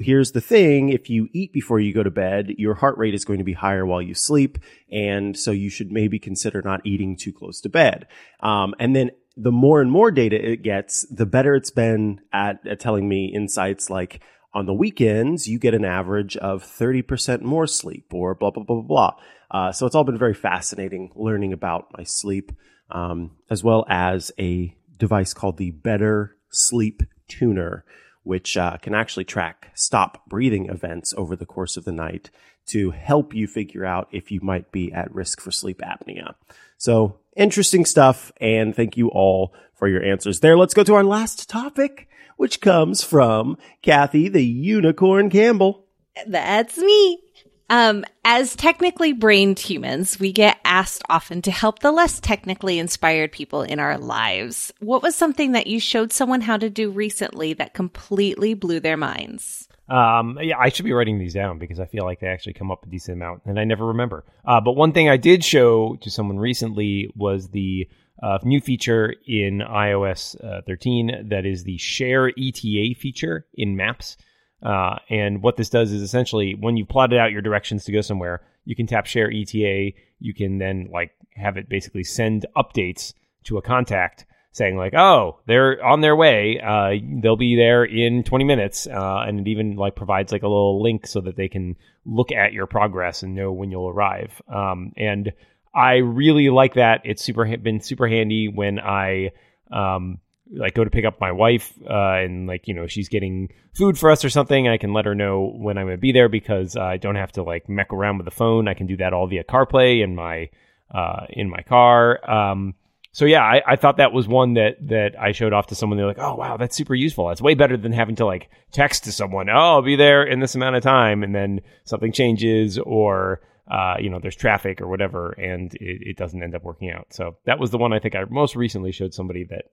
here's 0.00 0.32
the 0.32 0.40
thing 0.40 0.90
if 0.90 1.08
you 1.08 1.28
eat 1.32 1.52
before 1.52 1.80
you 1.80 1.94
go 1.94 2.02
to 2.02 2.10
bed, 2.10 2.54
your 2.58 2.74
heart 2.74 2.98
rate 2.98 3.14
is 3.14 3.24
going 3.24 3.38
to 3.38 3.44
be 3.44 3.54
higher 3.54 3.86
while 3.86 4.02
you 4.02 4.14
sleep. 4.14 4.58
And 4.92 5.36
so 5.36 5.50
you 5.50 5.70
should 5.70 5.90
maybe 5.90 6.18
consider 6.18 6.60
not 6.62 6.84
eating 6.84 7.16
too 7.16 7.32
close 7.32 7.60
to 7.62 7.68
bed. 7.68 8.06
Um, 8.40 8.74
and 8.78 8.94
then 8.94 9.10
the 9.36 9.52
more 9.52 9.80
and 9.80 9.90
more 9.90 10.10
data 10.10 10.36
it 10.36 10.62
gets, 10.62 11.06
the 11.10 11.26
better 11.26 11.54
it's 11.54 11.70
been 11.70 12.20
at, 12.32 12.66
at 12.66 12.78
telling 12.78 13.08
me 13.08 13.32
insights 13.34 13.90
like, 13.90 14.22
on 14.54 14.64
the 14.64 14.72
weekends, 14.72 15.46
you 15.46 15.58
get 15.58 15.74
an 15.74 15.84
average 15.84 16.34
of 16.38 16.64
30% 16.64 17.42
more 17.42 17.66
sleep 17.66 18.06
or 18.14 18.34
blah, 18.34 18.50
blah, 18.50 18.64
blah, 18.64 18.80
blah, 18.80 19.10
blah. 19.10 19.14
Uh, 19.50 19.70
so 19.70 19.84
it's 19.84 19.94
all 19.94 20.02
been 20.02 20.16
very 20.16 20.32
fascinating 20.32 21.10
learning 21.14 21.52
about 21.52 21.88
my 21.94 22.04
sleep 22.04 22.52
um, 22.90 23.32
as 23.50 23.62
well 23.64 23.84
as 23.88 24.32
a 24.38 24.74
device 24.96 25.34
called 25.34 25.56
the 25.56 25.70
Better 25.70 26.36
Sleep 26.50 27.02
Tuner, 27.28 27.84
which 28.22 28.56
uh, 28.56 28.76
can 28.78 28.94
actually 28.94 29.24
track 29.24 29.70
stop 29.74 30.26
breathing 30.28 30.68
events 30.68 31.14
over 31.16 31.36
the 31.36 31.46
course 31.46 31.76
of 31.76 31.84
the 31.84 31.92
night 31.92 32.30
to 32.66 32.90
help 32.90 33.34
you 33.34 33.46
figure 33.46 33.84
out 33.84 34.08
if 34.10 34.30
you 34.30 34.40
might 34.40 34.72
be 34.72 34.92
at 34.92 35.14
risk 35.14 35.40
for 35.40 35.50
sleep 35.50 35.80
apnea. 35.80 36.34
So 36.78 37.20
interesting 37.36 37.84
stuff, 37.84 38.32
and 38.40 38.74
thank 38.74 38.96
you 38.96 39.08
all 39.08 39.54
for 39.74 39.88
your 39.88 40.02
answers 40.02 40.40
there. 40.40 40.58
Let's 40.58 40.74
go 40.74 40.82
to 40.84 40.94
our 40.94 41.04
last 41.04 41.48
topic, 41.48 42.08
which 42.36 42.60
comes 42.60 43.04
from 43.04 43.56
Kathy 43.82 44.28
the 44.28 44.44
Unicorn 44.44 45.30
Campbell. 45.30 45.84
That's 46.26 46.78
me. 46.78 47.20
Um, 47.68 48.04
as 48.24 48.54
technically 48.54 49.12
brained 49.12 49.58
humans, 49.58 50.20
we 50.20 50.32
get 50.32 50.58
asked 50.64 51.02
often 51.08 51.42
to 51.42 51.50
help 51.50 51.80
the 51.80 51.90
less 51.90 52.20
technically 52.20 52.78
inspired 52.78 53.32
people 53.32 53.62
in 53.62 53.80
our 53.80 53.98
lives. 53.98 54.72
What 54.78 55.02
was 55.02 55.16
something 55.16 55.52
that 55.52 55.66
you 55.66 55.80
showed 55.80 56.12
someone 56.12 56.42
how 56.42 56.56
to 56.58 56.70
do 56.70 56.90
recently 56.90 57.54
that 57.54 57.74
completely 57.74 58.54
blew 58.54 58.78
their 58.78 58.96
minds? 58.96 59.68
Um, 59.88 60.38
yeah, 60.40 60.58
I 60.58 60.68
should 60.68 60.84
be 60.84 60.92
writing 60.92 61.18
these 61.18 61.34
down 61.34 61.58
because 61.58 61.78
I 61.78 61.86
feel 61.86 62.04
like 62.04 62.20
they 62.20 62.26
actually 62.26 62.54
come 62.54 62.70
up 62.70 62.84
a 62.84 62.88
decent 62.88 63.16
amount, 63.16 63.42
and 63.46 63.58
I 63.58 63.64
never 63.64 63.86
remember. 63.86 64.24
Uh, 64.44 64.60
but 64.60 64.72
one 64.72 64.92
thing 64.92 65.08
I 65.08 65.16
did 65.16 65.44
show 65.44 65.96
to 65.96 66.10
someone 66.10 66.38
recently 66.38 67.10
was 67.14 67.48
the 67.48 67.88
uh, 68.22 68.38
new 68.42 68.60
feature 68.60 69.14
in 69.26 69.58
iOS 69.58 70.42
uh, 70.44 70.62
13 70.66 71.28
that 71.28 71.46
is 71.46 71.64
the 71.64 71.78
Share 71.78 72.28
ETA 72.28 72.94
feature 72.98 73.46
in 73.54 73.76
Maps. 73.76 74.16
Uh, 74.62 74.96
and 75.10 75.42
what 75.42 75.56
this 75.56 75.68
does 75.68 75.92
is 75.92 76.02
essentially 76.02 76.54
when 76.54 76.76
you've 76.76 76.88
plotted 76.88 77.18
out 77.18 77.32
your 77.32 77.42
directions 77.42 77.84
to 77.84 77.92
go 77.92 78.00
somewhere, 78.00 78.42
you 78.64 78.74
can 78.74 78.86
tap 78.86 79.06
share 79.06 79.30
ETA. 79.30 79.92
You 80.18 80.34
can 80.34 80.58
then 80.58 80.88
like 80.92 81.12
have 81.34 81.56
it 81.56 81.68
basically 81.68 82.04
send 82.04 82.46
updates 82.56 83.12
to 83.44 83.58
a 83.58 83.62
contact 83.62 84.26
saying 84.52 84.76
like, 84.76 84.94
oh, 84.94 85.38
they're 85.46 85.84
on 85.84 86.00
their 86.00 86.16
way. 86.16 86.58
Uh, 86.58 86.94
they'll 87.20 87.36
be 87.36 87.56
there 87.56 87.84
in 87.84 88.24
20 88.24 88.44
minutes. 88.44 88.86
Uh, 88.86 89.24
and 89.26 89.40
it 89.40 89.48
even 89.48 89.76
like 89.76 89.94
provides 89.94 90.32
like 90.32 90.42
a 90.42 90.48
little 90.48 90.82
link 90.82 91.06
so 91.06 91.20
that 91.20 91.36
they 91.36 91.48
can 91.48 91.76
look 92.06 92.32
at 92.32 92.54
your 92.54 92.66
progress 92.66 93.22
and 93.22 93.34
know 93.34 93.52
when 93.52 93.70
you'll 93.70 93.88
arrive. 93.88 94.40
Um, 94.48 94.92
and 94.96 95.32
I 95.74 95.96
really 95.96 96.48
like 96.48 96.74
that. 96.74 97.02
It's 97.04 97.22
super 97.22 97.56
been 97.58 97.80
super 97.80 98.08
handy 98.08 98.48
when 98.48 98.80
I 98.80 99.32
um, 99.70 100.20
like 100.52 100.74
go 100.74 100.84
to 100.84 100.90
pick 100.90 101.04
up 101.04 101.20
my 101.20 101.32
wife 101.32 101.72
uh, 101.88 102.18
and 102.18 102.46
like 102.46 102.68
you 102.68 102.74
know 102.74 102.86
she's 102.86 103.08
getting 103.08 103.50
food 103.74 103.98
for 103.98 104.10
us 104.10 104.24
or 104.24 104.30
something. 104.30 104.68
I 104.68 104.76
can 104.76 104.92
let 104.92 105.04
her 105.04 105.14
know 105.14 105.52
when 105.56 105.78
I'm 105.78 105.86
gonna 105.86 105.96
be 105.96 106.12
there 106.12 106.28
because 106.28 106.76
I 106.76 106.96
don't 106.96 107.16
have 107.16 107.32
to 107.32 107.42
like 107.42 107.68
meck 107.68 107.92
around 107.92 108.18
with 108.18 108.24
the 108.24 108.30
phone. 108.30 108.68
I 108.68 108.74
can 108.74 108.86
do 108.86 108.96
that 108.98 109.12
all 109.12 109.26
via 109.26 109.44
CarPlay 109.44 110.02
in 110.02 110.14
my 110.14 110.50
uh, 110.90 111.26
in 111.30 111.50
my 111.50 111.62
car. 111.62 112.30
Um, 112.30 112.74
so 113.12 113.24
yeah, 113.24 113.42
I, 113.42 113.62
I, 113.66 113.76
thought 113.76 113.96
that 113.96 114.12
was 114.12 114.28
one 114.28 114.54
that 114.54 114.76
that 114.88 115.18
I 115.18 115.32
showed 115.32 115.54
off 115.54 115.68
to 115.68 115.74
someone. 115.74 115.96
They're 115.96 116.06
like, 116.06 116.18
"Oh 116.18 116.34
wow, 116.34 116.58
that's 116.58 116.76
super 116.76 116.94
useful. 116.94 117.28
That's 117.28 117.40
way 117.40 117.54
better 117.54 117.78
than 117.78 117.92
having 117.92 118.16
to 118.16 118.26
like 118.26 118.50
text 118.72 119.04
to 119.04 119.12
someone. 119.12 119.48
Oh, 119.48 119.54
I'll 119.54 119.82
be 119.82 119.96
there 119.96 120.22
in 120.22 120.40
this 120.40 120.54
amount 120.54 120.76
of 120.76 120.82
time, 120.82 121.22
and 121.22 121.34
then 121.34 121.62
something 121.84 122.12
changes 122.12 122.78
or 122.78 123.40
uh, 123.70 123.96
you 123.98 124.10
know 124.10 124.18
there's 124.20 124.36
traffic 124.36 124.82
or 124.82 124.86
whatever, 124.86 125.30
and 125.32 125.74
it, 125.76 126.02
it, 126.10 126.16
doesn't 126.18 126.42
end 126.42 126.54
up 126.54 126.62
working 126.62 126.90
out. 126.90 127.06
So 127.10 127.38
that 127.46 127.58
was 127.58 127.70
the 127.70 127.78
one 127.78 127.92
I 127.92 127.98
think 128.00 128.14
I 128.14 128.24
most 128.28 128.54
recently 128.54 128.92
showed 128.92 129.14
somebody 129.14 129.44
that 129.44 129.70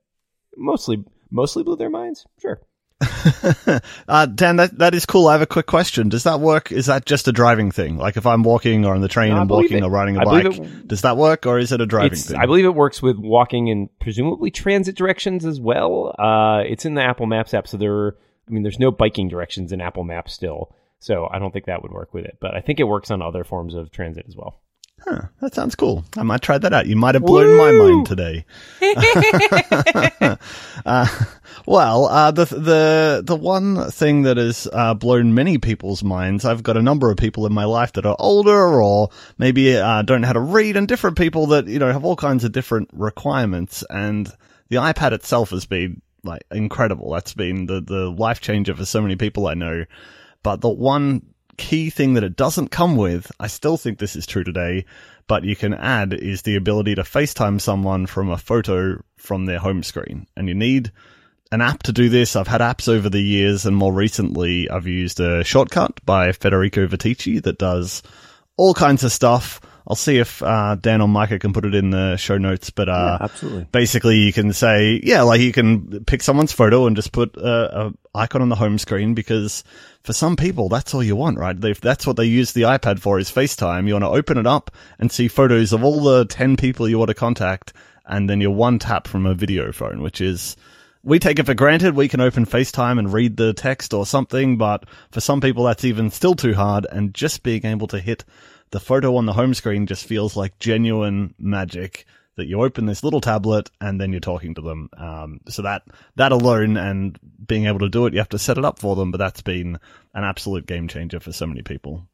mostly 0.57 1.03
mostly 1.31 1.63
blew 1.63 1.75
their 1.75 1.89
minds. 1.89 2.25
Sure. 2.41 2.61
uh, 4.07 4.25
Dan, 4.27 4.57
that 4.57 4.77
that 4.77 4.95
is 4.95 5.05
cool. 5.05 5.27
I 5.27 5.33
have 5.33 5.41
a 5.41 5.47
quick 5.47 5.65
question. 5.65 6.09
Does 6.09 6.23
that 6.23 6.39
work? 6.39 6.71
Is 6.71 6.85
that 6.85 7.05
just 7.05 7.27
a 7.27 7.31
driving 7.31 7.71
thing? 7.71 7.97
Like 7.97 8.17
if 8.17 8.25
I'm 8.25 8.43
walking 8.43 8.85
or 8.85 8.95
on 8.95 9.01
the 9.01 9.07
train 9.07 9.29
no, 9.31 9.41
and 9.41 9.49
walking 9.49 9.77
it. 9.77 9.83
or 9.83 9.89
riding 9.89 10.17
a 10.17 10.21
I 10.21 10.23
bike, 10.23 10.45
it, 10.45 10.87
does 10.87 11.01
that 11.01 11.17
work, 11.17 11.45
or 11.45 11.59
is 11.59 11.71
it 11.71 11.81
a 11.81 11.85
driving 11.85 12.17
thing? 12.17 12.37
I 12.37 12.45
believe 12.45 12.65
it 12.65 12.75
works 12.75 13.01
with 13.01 13.17
walking 13.17 13.69
and 13.69 13.89
presumably 13.99 14.51
transit 14.51 14.95
directions 14.95 15.45
as 15.45 15.59
well. 15.59 16.15
Uh, 16.17 16.63
it's 16.65 16.85
in 16.85 16.93
the 16.93 17.03
Apple 17.03 17.25
Maps 17.25 17.53
app, 17.53 17.67
so 17.67 17.77
there. 17.77 17.93
Are, 17.93 18.17
I 18.47 18.51
mean, 18.51 18.63
there's 18.63 18.79
no 18.79 18.91
biking 18.91 19.29
directions 19.29 19.71
in 19.71 19.81
Apple 19.81 20.03
Maps 20.03 20.33
still, 20.33 20.73
so 20.99 21.27
I 21.31 21.39
don't 21.39 21.51
think 21.51 21.65
that 21.65 21.81
would 21.81 21.91
work 21.91 22.13
with 22.13 22.25
it. 22.25 22.37
But 22.39 22.55
I 22.55 22.61
think 22.61 22.79
it 22.79 22.83
works 22.83 23.11
on 23.11 23.21
other 23.21 23.43
forms 23.43 23.73
of 23.73 23.91
transit 23.91 24.25
as 24.27 24.35
well. 24.35 24.61
Huh, 25.05 25.23
that 25.41 25.53
sounds 25.53 25.75
cool. 25.75 26.05
I 26.15 26.23
might 26.23 26.41
try 26.41 26.57
that 26.57 26.71
out. 26.71 26.87
You 26.87 26.95
might 26.95 27.15
have 27.15 27.25
blown 27.25 27.47
Woo! 27.47 27.57
my 27.57 27.71
mind 27.73 28.05
today. 28.05 28.45
uh, 30.85 31.07
well, 31.65 32.05
uh, 32.05 32.31
the 32.31 32.45
the 32.45 33.21
the 33.25 33.35
one 33.35 33.91
thing 33.91 34.21
that 34.23 34.37
has 34.37 34.65
uh, 34.71 34.93
blown 34.93 35.33
many 35.33 35.57
people's 35.57 36.03
minds. 36.03 36.45
I've 36.45 36.63
got 36.63 36.77
a 36.77 36.81
number 36.81 37.11
of 37.11 37.17
people 37.17 37.45
in 37.45 37.53
my 37.53 37.65
life 37.65 37.93
that 37.93 38.05
are 38.05 38.15
older, 38.17 38.81
or 38.81 39.09
maybe 39.37 39.75
uh, 39.75 40.03
don't 40.03 40.21
know 40.21 40.27
how 40.27 40.33
to 40.33 40.39
read, 40.39 40.77
and 40.77 40.87
different 40.87 41.17
people 41.17 41.47
that 41.47 41.67
you 41.67 41.79
know 41.79 41.91
have 41.91 42.05
all 42.05 42.15
kinds 42.15 42.45
of 42.45 42.53
different 42.53 42.89
requirements. 42.93 43.83
And 43.89 44.31
the 44.69 44.77
iPad 44.77 45.11
itself 45.11 45.49
has 45.49 45.65
been 45.65 46.01
like 46.23 46.43
incredible. 46.49 47.11
That's 47.11 47.33
been 47.33 47.65
the 47.65 47.81
the 47.81 48.09
life 48.09 48.39
changer 48.39 48.73
for 48.73 48.85
so 48.85 49.01
many 49.01 49.17
people 49.17 49.47
I 49.47 49.53
know. 49.53 49.83
But 50.43 50.61
the 50.61 50.69
one 50.69 51.32
key 51.57 51.89
thing 51.89 52.13
that 52.13 52.23
it 52.23 52.35
doesn't 52.35 52.69
come 52.69 52.95
with, 52.95 53.31
I 53.39 53.47
still 53.47 53.77
think 53.77 53.97
this 53.97 54.15
is 54.15 54.25
true 54.25 54.43
today, 54.43 54.85
but 55.27 55.43
you 55.43 55.55
can 55.55 55.73
add 55.73 56.13
is 56.13 56.41
the 56.41 56.55
ability 56.55 56.95
to 56.95 57.03
FaceTime 57.03 57.59
someone 57.61 58.05
from 58.05 58.29
a 58.29 58.37
photo 58.37 59.01
from 59.17 59.45
their 59.45 59.59
home 59.59 59.83
screen. 59.83 60.27
And 60.35 60.47
you 60.47 60.53
need 60.53 60.91
an 61.51 61.61
app 61.61 61.83
to 61.83 61.93
do 61.93 62.09
this. 62.09 62.35
I've 62.35 62.47
had 62.47 62.61
apps 62.61 62.89
over 62.89 63.09
the 63.09 63.21
years, 63.21 63.65
and 63.65 63.75
more 63.75 63.93
recently, 63.93 64.69
I've 64.69 64.87
used 64.87 65.19
a 65.19 65.43
shortcut 65.43 66.03
by 66.05 66.31
Federico 66.31 66.87
Viticci 66.87 67.41
that 67.43 67.59
does 67.59 68.01
all 68.57 68.73
kinds 68.73 69.03
of 69.03 69.11
stuff. 69.11 69.61
I'll 69.87 69.95
see 69.95 70.17
if 70.17 70.41
uh, 70.41 70.75
Dan 70.75 71.01
or 71.01 71.07
Mikah 71.07 71.39
can 71.39 71.51
put 71.51 71.65
it 71.65 71.75
in 71.75 71.89
the 71.89 72.15
show 72.15 72.37
notes. 72.37 72.69
But 72.69 72.89
uh, 72.89 73.17
yeah, 73.19 73.25
absolutely, 73.25 73.67
basically, 73.71 74.17
you 74.17 74.31
can 74.31 74.53
say, 74.53 75.01
yeah, 75.03 75.23
like 75.23 75.41
you 75.41 75.51
can 75.51 76.05
pick 76.05 76.21
someone's 76.21 76.53
photo 76.53 76.87
and 76.87 76.95
just 76.95 77.11
put 77.11 77.35
a, 77.35 77.87
a, 77.87 77.93
icon 78.15 78.41
on 78.41 78.49
the 78.49 78.55
home 78.55 78.77
screen 78.77 79.13
because 79.13 79.63
for 80.03 80.13
some 80.13 80.35
people, 80.35 80.69
that's 80.69 80.93
all 80.93 81.03
you 81.03 81.15
want, 81.15 81.37
right? 81.37 81.61
If 81.63 81.81
that's 81.81 82.07
what 82.07 82.15
they 82.15 82.25
use 82.25 82.53
the 82.53 82.63
iPad 82.63 82.99
for 82.99 83.19
is 83.19 83.29
FaceTime. 83.29 83.87
You 83.87 83.93
want 83.93 84.05
to 84.05 84.09
open 84.09 84.37
it 84.37 84.47
up 84.47 84.71
and 84.99 85.11
see 85.11 85.27
photos 85.27 85.73
of 85.73 85.83
all 85.83 86.01
the 86.01 86.25
ten 86.25 86.55
people 86.55 86.87
you 86.87 86.97
want 86.97 87.09
to 87.09 87.15
contact, 87.15 87.73
and 88.05 88.29
then 88.29 88.39
you're 88.39 88.51
one 88.51 88.79
tap 88.79 89.07
from 89.07 89.25
a 89.25 89.33
video 89.33 89.71
phone, 89.71 90.01
which 90.01 90.21
is 90.21 90.55
we 91.03 91.19
take 91.19 91.39
it 91.39 91.45
for 91.45 91.53
granted. 91.53 91.95
We 91.95 92.07
can 92.07 92.21
open 92.21 92.45
FaceTime 92.45 92.97
and 92.97 93.11
read 93.11 93.35
the 93.35 93.53
text 93.53 93.93
or 93.93 94.05
something, 94.05 94.57
but 94.57 94.85
for 95.11 95.19
some 95.19 95.41
people, 95.41 95.65
that's 95.65 95.83
even 95.83 96.09
still 96.09 96.33
too 96.33 96.53
hard. 96.53 96.87
And 96.89 97.13
just 97.13 97.43
being 97.43 97.65
able 97.65 97.87
to 97.87 97.99
hit 97.99 98.23
the 98.71 98.79
photo 98.79 99.17
on 99.17 99.25
the 99.25 99.33
home 99.33 99.53
screen 99.53 99.85
just 99.85 100.05
feels 100.05 100.35
like 100.35 100.59
genuine 100.59 101.35
magic 101.37 102.05
that 102.35 102.47
you 102.47 102.63
open 102.63 102.85
this 102.85 103.03
little 103.03 103.21
tablet 103.21 103.69
and 103.79 104.01
then 104.01 104.11
you're 104.11 104.19
talking 104.19 104.55
to 104.55 104.61
them. 104.61 104.89
Um, 104.97 105.41
so 105.47 105.61
that 105.63 105.83
that 106.15 106.31
alone 106.31 106.77
and 106.77 107.19
being 107.45 107.67
able 107.67 107.79
to 107.79 107.89
do 107.89 108.05
it, 108.05 108.13
you 108.13 108.19
have 108.19 108.29
to 108.29 108.39
set 108.39 108.57
it 108.57 108.65
up 108.65 108.79
for 108.79 108.95
them. 108.95 109.11
But 109.11 109.19
that's 109.19 109.41
been 109.41 109.77
an 110.13 110.23
absolute 110.23 110.65
game 110.65 110.87
changer 110.87 111.19
for 111.19 111.31
so 111.31 111.45
many 111.45 111.61
people. 111.61 112.07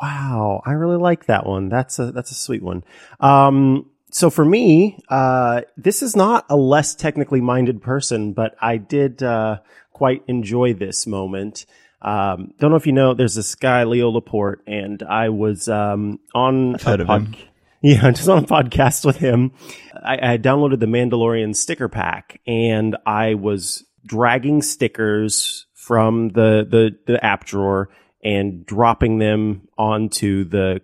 Wow, 0.00 0.62
I 0.64 0.72
really 0.72 0.96
like 0.96 1.26
that 1.26 1.44
one. 1.44 1.68
That's 1.68 1.98
a 1.98 2.12
that's 2.12 2.30
a 2.30 2.34
sweet 2.34 2.62
one. 2.62 2.84
Um, 3.20 3.90
so 4.10 4.30
for 4.30 4.44
me, 4.44 4.98
uh, 5.08 5.62
this 5.76 6.02
is 6.02 6.16
not 6.16 6.46
a 6.48 6.56
less 6.56 6.94
technically 6.94 7.40
minded 7.40 7.82
person, 7.82 8.32
but 8.32 8.54
I 8.60 8.76
did 8.78 9.22
uh, 9.22 9.58
quite 9.92 10.22
enjoy 10.26 10.74
this 10.74 11.06
moment. 11.06 11.66
Um, 12.00 12.54
don't 12.58 12.70
know 12.70 12.76
if 12.76 12.86
you 12.86 12.92
know, 12.92 13.14
there's 13.14 13.34
this 13.34 13.54
guy, 13.54 13.84
Leo 13.84 14.10
Laporte, 14.10 14.62
and 14.66 15.02
I 15.02 15.28
was 15.30 15.68
um, 15.68 16.20
on 16.34 16.76
I've 16.76 16.82
heard 16.82 17.06
pod-. 17.06 17.36
Yeah, 17.80 18.10
just 18.10 18.28
on 18.28 18.42
a 18.42 18.46
podcast 18.46 19.04
with 19.04 19.18
him. 19.18 19.52
I, 19.94 20.32
I 20.32 20.38
downloaded 20.38 20.80
the 20.80 20.86
Mandalorian 20.86 21.54
sticker 21.54 21.88
pack, 21.88 22.40
and 22.44 22.96
I 23.06 23.34
was 23.34 23.84
dragging 24.04 24.62
stickers 24.62 25.66
from 25.74 26.30
the, 26.30 26.66
the, 26.68 26.98
the 27.06 27.24
app 27.24 27.44
drawer 27.44 27.88
and 28.24 28.66
dropping 28.66 29.18
them 29.18 29.68
onto 29.78 30.44
the 30.44 30.80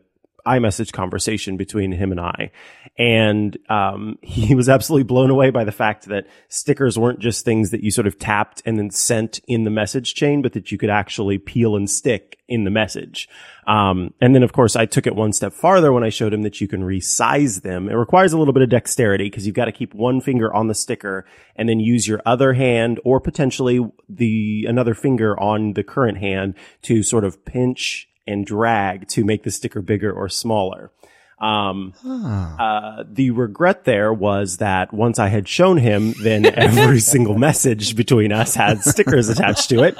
iMessage 0.47 0.93
conversation 0.93 1.57
between 1.57 1.93
him 1.93 2.11
and 2.11 2.21
I. 2.21 2.51
And 2.99 3.57
um, 3.69 4.19
he 4.23 4.55
was 4.55 4.69
absolutely 4.69 5.05
blown 5.05 5.31
away 5.31 5.51
by 5.51 5.65
the 5.65 5.73
fact 5.73 6.07
that 6.07 6.27
stickers 6.49 6.99
weren't 6.99 7.21
just 7.21 7.45
things 7.45 7.71
that 7.71 7.83
you 7.83 7.91
sort 7.91 8.07
of 8.07 8.19
tapped 8.19 8.63
and 8.65 8.79
then 8.79 8.91
sent 8.91 9.41
in 9.47 9.65
the 9.65 9.71
message 9.71 10.15
chain, 10.15 10.43
but 10.43 10.53
that 10.53 10.71
you 10.71 10.79
could 10.79 10.91
actually 10.91 11.39
peel 11.39 11.77
and 11.77 11.89
stick 11.89 12.39
in 12.49 12.65
the 12.65 12.71
message. 12.71 13.29
Um, 13.67 14.13
and 14.21 14.35
then, 14.35 14.43
of 14.43 14.53
course, 14.53 14.77
I 14.77 14.85
took 14.85 15.07
it 15.07 15.15
one 15.15 15.33
step 15.33 15.55
farther 15.55 15.93
when 15.93 16.05
I 16.05 16.11
showed 16.11 16.35
him 16.35 16.43
that 16.43 16.61
you 16.61 16.69
can 16.69 16.83
resize 16.83 17.63
them. 17.63 17.89
It 17.89 17.95
requires 17.95 18.33
a 18.33 18.39
little 18.39 18.53
bit 18.53 18.63
of 18.63 18.69
dexterity 18.69 19.25
because 19.25 19.47
you've 19.47 19.57
got 19.57 19.65
to 19.65 19.73
keep 19.73 19.95
one 19.95 20.21
finger 20.21 20.53
on 20.53 20.69
the 20.69 20.75
sticker 20.75 21.25
and 21.57 21.69
then 21.69 21.81
use 21.81 22.07
your 22.07 22.21
other 22.27 22.53
hand 22.53 23.01
or 23.05 23.21
potentially 23.21 23.81
the 24.09 24.67
another 24.69 24.95
finger 24.95 25.39
on 25.41 25.73
the 25.73 25.83
current 25.83 26.19
hand 26.19 26.55
to 26.83 27.03
sort 27.03 27.25
of 27.25 27.45
pinch 27.47 28.09
and 28.27 28.47
drag 28.47 29.09
to 29.09 29.25
make 29.25 29.43
the 29.43 29.51
sticker 29.51 29.83
bigger 29.83 30.13
or 30.13 30.29
smaller. 30.29 30.91
Um, 31.39 31.95
huh. 32.03 32.63
uh, 32.63 33.05
the 33.07 33.31
regret 33.31 33.85
there 33.85 34.13
was 34.13 34.59
that 34.59 34.93
once 34.93 35.19
I 35.19 35.29
had 35.29 35.49
shown 35.49 35.79
him, 35.79 36.15
then 36.23 36.47
every 36.59 37.01
single 37.01 37.37
message 37.37 37.97
between 37.97 38.33
us 38.33 38.55
had 38.55 38.83
stickers 38.83 39.29
attached 39.29 39.69
to 39.71 39.83
it. 39.83 39.99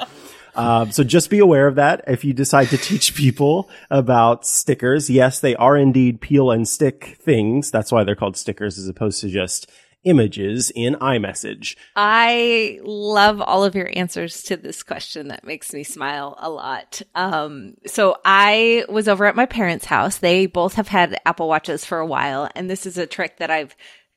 Um, 0.55 0.91
so 0.91 1.03
just 1.03 1.29
be 1.29 1.39
aware 1.39 1.67
of 1.67 1.75
that. 1.75 2.03
If 2.07 2.23
you 2.23 2.33
decide 2.33 2.69
to 2.69 2.77
teach 2.77 3.13
people 3.13 3.69
about 3.89 4.45
stickers, 4.45 5.09
yes, 5.09 5.39
they 5.39 5.55
are 5.55 5.75
indeed 5.75 6.21
peel 6.21 6.49
and 6.49 6.67
stick 6.67 7.17
things. 7.19 7.71
That's 7.71 7.91
why 7.91 8.03
they're 8.03 8.15
called 8.15 8.37
stickers 8.37 8.77
as 8.77 8.87
opposed 8.87 9.19
to 9.21 9.29
just 9.29 9.69
images 10.05 10.71
in 10.73 10.95
iMessage. 10.95 11.75
I 11.95 12.79
love 12.83 13.41
all 13.41 13.63
of 13.63 13.75
your 13.75 13.89
answers 13.93 14.43
to 14.43 14.55
this 14.55 14.83
question. 14.83 15.27
That 15.27 15.43
makes 15.43 15.73
me 15.73 15.83
smile 15.83 16.35
a 16.39 16.49
lot. 16.49 17.01
Um, 17.15 17.75
so 17.85 18.17
I 18.23 18.85
was 18.87 19.07
over 19.07 19.25
at 19.25 19.35
my 19.35 19.45
parents' 19.45 19.85
house. 19.85 20.19
They 20.19 20.45
both 20.45 20.75
have 20.75 20.87
had 20.87 21.19
Apple 21.25 21.49
Watches 21.49 21.83
for 21.83 21.99
a 21.99 22.05
while, 22.05 22.49
and 22.55 22.69
this 22.69 22.85
is 22.85 22.97
a 22.97 23.07
trick 23.07 23.37
that 23.37 23.51
I've 23.51 23.75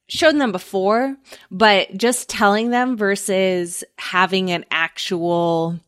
shown 0.09 0.39
them 0.39 0.53
before, 0.53 1.17
but 1.51 1.97
just 1.97 2.29
telling 2.29 2.71
them 2.71 2.97
versus 2.97 3.85
having 3.97 4.51
an 4.51 4.65
actual 4.71 5.79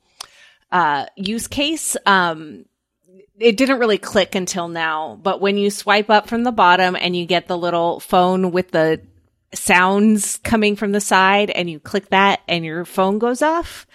uh, 0.72 1.06
use 1.16 1.46
case. 1.46 1.96
Um, 2.06 2.64
it 3.38 3.56
didn't 3.56 3.78
really 3.78 3.98
click 3.98 4.34
until 4.34 4.68
now, 4.68 5.18
but 5.22 5.40
when 5.40 5.56
you 5.56 5.70
swipe 5.70 6.10
up 6.10 6.28
from 6.28 6.44
the 6.44 6.52
bottom 6.52 6.94
and 6.94 7.16
you 7.16 7.24
get 7.24 7.48
the 7.48 7.56
little 7.56 7.98
phone 7.98 8.52
with 8.52 8.70
the 8.70 9.00
sounds 9.54 10.38
coming 10.38 10.76
from 10.76 10.92
the 10.92 11.00
side 11.00 11.50
and 11.50 11.68
you 11.68 11.80
click 11.80 12.10
that 12.10 12.40
and 12.46 12.64
your 12.64 12.84
phone 12.84 13.18
goes 13.18 13.42
off. 13.42 13.86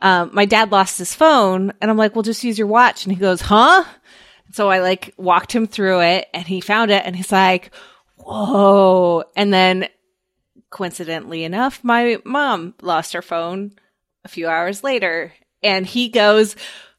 Um, 0.00 0.30
my 0.32 0.44
dad 0.44 0.72
lost 0.72 0.98
his 0.98 1.14
phone 1.14 1.72
and 1.80 1.90
I'm 1.90 1.96
like, 1.96 2.14
well, 2.14 2.22
just 2.22 2.44
use 2.44 2.58
your 2.58 2.66
watch. 2.66 3.04
And 3.04 3.12
he 3.12 3.20
goes, 3.20 3.40
huh? 3.40 3.84
So 4.52 4.68
I 4.68 4.80
like 4.80 5.14
walked 5.16 5.54
him 5.54 5.66
through 5.66 6.00
it 6.02 6.28
and 6.34 6.46
he 6.46 6.60
found 6.60 6.90
it 6.90 7.02
and 7.04 7.14
he's 7.16 7.32
like, 7.32 7.70
whoa. 8.16 9.24
And 9.36 9.52
then 9.52 9.88
coincidentally 10.70 11.44
enough, 11.44 11.82
my 11.84 12.18
mom 12.24 12.74
lost 12.82 13.12
her 13.12 13.22
phone 13.22 13.72
a 14.24 14.28
few 14.28 14.48
hours 14.48 14.82
later 14.82 15.32
and 15.62 15.86
he 15.86 16.08
goes, 16.08 16.56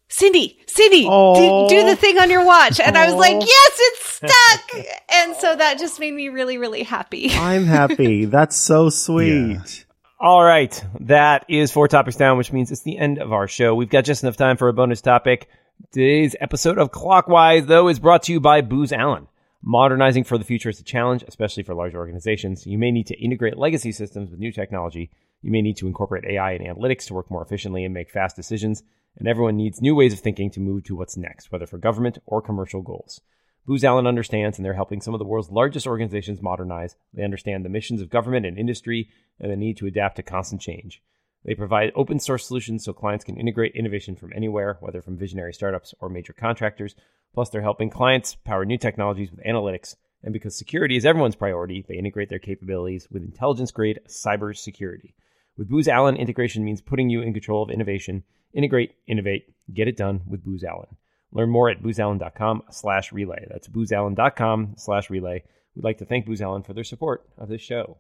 Cindy, 0.08 0.60
Cindy, 0.68 1.04
do, 1.04 1.66
do 1.70 1.86
the 1.88 1.96
thing 1.96 2.18
on 2.20 2.30
your 2.30 2.46
watch. 2.46 2.80
And 2.80 2.98
I 2.98 3.06
was 3.06 3.16
like, 3.16 3.38
yes, 3.40 3.78
it's 3.80 4.14
stuck. 4.16 4.86
and 5.14 5.36
so 5.36 5.56
that 5.56 5.80
just 5.80 6.00
made 6.00 6.14
me 6.14 6.30
really, 6.30 6.58
really 6.58 6.84
happy. 6.84 7.32
I'm 7.34 7.66
happy. 7.66 8.26
That's 8.26 8.56
so 8.56 8.90
sweet. 8.90 9.86
All 10.20 10.44
right. 10.44 10.84
That 11.02 11.46
is 11.50 11.72
four 11.72 11.88
topics 11.88 12.16
down, 12.16 12.38
which 12.38 12.54
means 12.54 12.72
it's 12.72 12.84
the 12.84 12.98
end 12.98 13.20
of 13.20 13.34
our 13.34 13.48
show. 13.48 13.76
We've 13.76 13.90
got 13.90 14.06
just 14.06 14.24
enough 14.24 14.38
time 14.38 14.58
for 14.58 14.70
a 14.70 14.74
bonus 14.74 15.02
topic. 15.02 15.50
Today's 15.92 16.36
episode 16.40 16.78
of 16.78 16.92
Clockwise, 16.92 17.66
though, 17.66 17.90
is 17.90 18.00
brought 18.00 18.24
to 18.24 18.32
you 18.32 18.40
by 18.40 18.62
Booz 18.62 18.94
Allen. 18.94 19.28
Modernizing 19.62 20.24
for 20.24 20.38
the 20.38 20.46
future 20.46 20.70
is 20.70 20.80
a 20.80 20.84
challenge, 20.84 21.24
especially 21.28 21.64
for 21.64 21.74
large 21.74 21.96
organizations. 21.96 22.68
You 22.68 22.78
may 22.78 22.92
need 22.92 23.08
to 23.08 23.20
integrate 23.20 23.58
legacy 23.58 23.92
systems 23.92 24.30
with 24.30 24.40
new 24.40 24.52
technology. 24.52 25.10
You 25.42 25.52
may 25.52 25.62
need 25.62 25.78
to 25.78 25.88
incorporate 25.88 26.26
AI 26.26 26.54
and 26.54 26.66
analytics 26.66 27.08
to 27.08 27.14
work 27.14 27.30
more 27.32 27.42
efficiently 27.42 27.84
and 27.84 27.94
make 27.94 28.12
fast 28.12 28.36
decisions. 28.36 28.84
And 29.18 29.28
everyone 29.28 29.56
needs 29.56 29.82
new 29.82 29.96
ways 29.96 30.14
of 30.14 30.20
thinking 30.20 30.52
to 30.52 30.60
move 30.60 30.84
to 30.86 30.96
what's 30.96 31.18
next, 31.18 31.52
whether 31.52 31.66
for 31.66 31.78
government 31.78 32.18
or 32.26 32.42
commercial 32.42 32.82
goals. 32.82 33.22
Booz 33.66 33.84
Allen 33.84 34.06
understands, 34.06 34.58
and 34.58 34.66
they're 34.66 34.74
helping 34.74 35.02
some 35.02 35.14
of 35.14 35.20
the 35.20 35.26
world's 35.26 35.50
largest 35.50 35.88
organizations 35.88 36.42
modernize. 36.42 36.96
They 37.14 37.24
understand 37.24 37.66
the 37.66 37.70
missions 37.70 38.02
of 38.02 38.10
government 38.10 38.46
and 38.46 38.60
industry 38.60 39.10
and 39.40 39.52
the 39.52 39.56
need 39.56 39.78
to 39.78 39.88
adapt 39.88 40.18
to 40.18 40.24
constant 40.24 40.62
change. 40.62 41.02
They 41.44 41.56
provide 41.56 41.92
open 41.96 42.20
source 42.20 42.46
solutions 42.46 42.84
so 42.84 42.94
clients 42.94 43.26
can 43.26 43.38
integrate 43.38 43.76
innovation 43.76 44.16
from 44.16 44.34
anywhere, 44.36 44.78
whether 44.82 45.02
from 45.02 45.18
visionary 45.18 45.54
startups 45.54 45.94
or 46.00 46.10
major 46.10 46.34
contractors. 46.34 46.96
Plus, 47.34 47.50
they're 47.50 47.62
helping 47.62 47.90
clients 47.90 48.36
power 48.36 48.66
new 48.66 48.78
technologies 48.78 49.32
with 49.32 49.44
analytics. 49.44 49.96
And 50.24 50.34
because 50.34 50.58
security 50.58 50.96
is 50.96 51.06
everyone's 51.06 51.36
priority, 51.36 51.86
they 51.88 51.98
integrate 51.98 52.30
their 52.30 52.40
capabilities 52.40 53.08
with 53.12 53.24
intelligence 53.24 53.72
grade 53.72 54.00
cybersecurity. 54.08 55.14
With 55.58 55.70
Booz 55.70 55.88
Allen, 55.88 56.18
integration 56.18 56.66
means 56.66 56.82
putting 56.82 57.10
you 57.10 57.22
in 57.22 57.34
control 57.34 57.62
of 57.62 57.70
innovation. 57.70 58.24
Integrate, 58.56 58.96
innovate, 59.06 59.54
get 59.72 59.88
it 59.88 59.98
done 59.98 60.22
with 60.28 60.44
Booz 60.44 60.64
Allen. 60.64 60.88
Learn 61.32 61.50
more 61.50 61.70
at 61.70 61.84
boozallen.com 61.84 62.64
slash 62.72 63.12
relay. 63.12 63.46
That's 63.50 63.68
boozallen.com 63.68 64.76
slash 64.78 65.10
relay. 65.10 65.44
We'd 65.76 65.84
like 65.84 65.98
to 65.98 66.06
thank 66.06 66.26
Booz 66.26 66.42
Allen 66.42 66.64
for 66.64 66.74
their 66.74 66.86
support 66.86 67.28
of 67.38 67.50
this 67.50 67.62
show. 67.62 67.98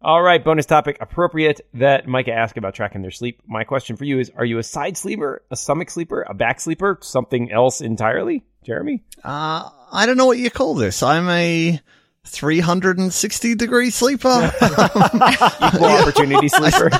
All 0.00 0.22
right, 0.22 0.42
bonus 0.42 0.66
topic 0.66 0.96
appropriate 1.00 1.60
that 1.74 2.06
Mikah 2.06 2.28
asked 2.28 2.56
about 2.58 2.74
tracking 2.74 3.02
their 3.02 3.10
sleep. 3.10 3.40
My 3.46 3.64
question 3.64 3.96
for 3.96 4.04
you 4.04 4.18
is 4.18 4.30
Are 4.36 4.44
you 4.44 4.58
a 4.58 4.62
side 4.62 4.96
sleeper, 4.96 5.42
a 5.50 5.56
stomach 5.56 5.90
sleeper, 5.90 6.26
a 6.28 6.34
back 6.34 6.60
sleeper, 6.60 6.98
something 7.02 7.52
else 7.52 7.80
entirely? 7.80 8.44
Jeremy? 8.64 9.02
Uh, 9.22 9.68
I 9.92 10.06
don't 10.06 10.16
know 10.16 10.26
what 10.26 10.38
you 10.38 10.50
call 10.50 10.74
this. 10.74 11.02
I'm 11.02 11.28
a 11.28 11.80
360 12.24 13.54
degree 13.54 13.90
sleeper. 13.90 14.52
Equal 14.62 15.84
opportunity 15.84 16.48
sleeper? 16.50 16.90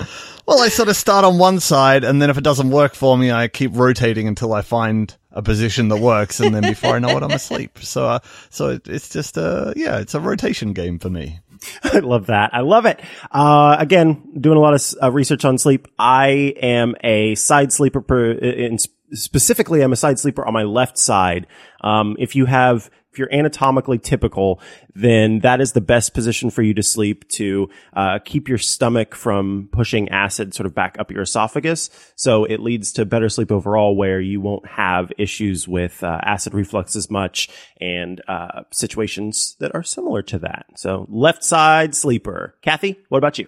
well, 0.46 0.60
I 0.60 0.68
sort 0.68 0.88
of 0.88 0.96
start 0.96 1.24
on 1.24 1.38
one 1.38 1.60
side, 1.60 2.04
and 2.04 2.20
then 2.20 2.30
if 2.30 2.38
it 2.38 2.44
doesn't 2.44 2.70
work 2.70 2.94
for 2.94 3.16
me, 3.16 3.32
I 3.32 3.48
keep 3.48 3.72
rotating 3.74 4.28
until 4.28 4.52
I 4.52 4.62
find 4.62 5.14
a 5.32 5.42
position 5.42 5.88
that 5.88 6.00
works, 6.00 6.40
and 6.40 6.54
then 6.54 6.62
before 6.62 6.94
I 6.94 6.98
know 6.98 7.16
it, 7.16 7.22
I'm 7.22 7.30
asleep. 7.30 7.78
So, 7.80 8.06
uh, 8.06 8.18
so 8.50 8.70
it, 8.70 8.88
it's 8.88 9.08
just 9.08 9.36
a 9.36 9.72
yeah, 9.76 9.98
it's 9.98 10.14
a 10.14 10.20
rotation 10.20 10.72
game 10.72 10.98
for 10.98 11.10
me. 11.10 11.40
I 11.84 11.98
love 11.98 12.26
that. 12.26 12.50
I 12.52 12.60
love 12.60 12.86
it. 12.86 13.00
Uh, 13.30 13.76
again, 13.78 14.22
doing 14.38 14.56
a 14.56 14.60
lot 14.60 14.74
of 14.74 14.82
uh, 15.02 15.10
research 15.10 15.44
on 15.44 15.58
sleep. 15.58 15.88
I 15.98 16.54
am 16.60 16.94
a 17.02 17.34
side 17.34 17.72
sleeper. 17.72 18.00
Per, 18.00 18.32
in, 18.32 18.78
specifically, 19.12 19.82
I'm 19.82 19.92
a 19.92 19.96
side 19.96 20.18
sleeper 20.18 20.44
on 20.46 20.52
my 20.52 20.62
left 20.62 20.98
side. 20.98 21.46
Um, 21.82 22.16
if 22.18 22.34
you 22.34 22.46
have, 22.46 22.90
if 23.12 23.18
you're 23.18 23.32
anatomically 23.32 23.98
typical, 23.98 24.60
then 24.94 25.40
that 25.40 25.60
is 25.60 25.72
the 25.72 25.80
best 25.80 26.14
position 26.14 26.50
for 26.50 26.62
you 26.62 26.74
to 26.74 26.82
sleep 26.82 27.28
to 27.28 27.68
uh, 27.94 28.18
keep 28.24 28.48
your 28.48 28.58
stomach 28.58 29.14
from 29.14 29.68
pushing 29.72 30.08
acid 30.08 30.54
sort 30.54 30.66
of 30.66 30.74
back 30.74 30.96
up 30.98 31.10
your 31.10 31.22
esophagus. 31.22 31.90
So 32.16 32.44
it 32.44 32.60
leads 32.60 32.92
to 32.94 33.04
better 33.04 33.28
sleep 33.28 33.52
overall, 33.52 33.96
where 33.96 34.20
you 34.20 34.40
won't 34.40 34.66
have 34.66 35.12
issues 35.18 35.68
with 35.68 36.02
uh, 36.02 36.20
acid 36.22 36.54
reflux 36.54 36.96
as 36.96 37.10
much 37.10 37.48
and 37.80 38.20
uh, 38.26 38.62
situations 38.72 39.56
that 39.60 39.74
are 39.74 39.82
similar 39.82 40.22
to 40.22 40.38
that. 40.40 40.66
So 40.76 41.06
left 41.08 41.44
side 41.44 41.94
sleeper. 41.94 42.56
Kathy, 42.62 42.98
what 43.10 43.18
about 43.18 43.38
you? 43.38 43.46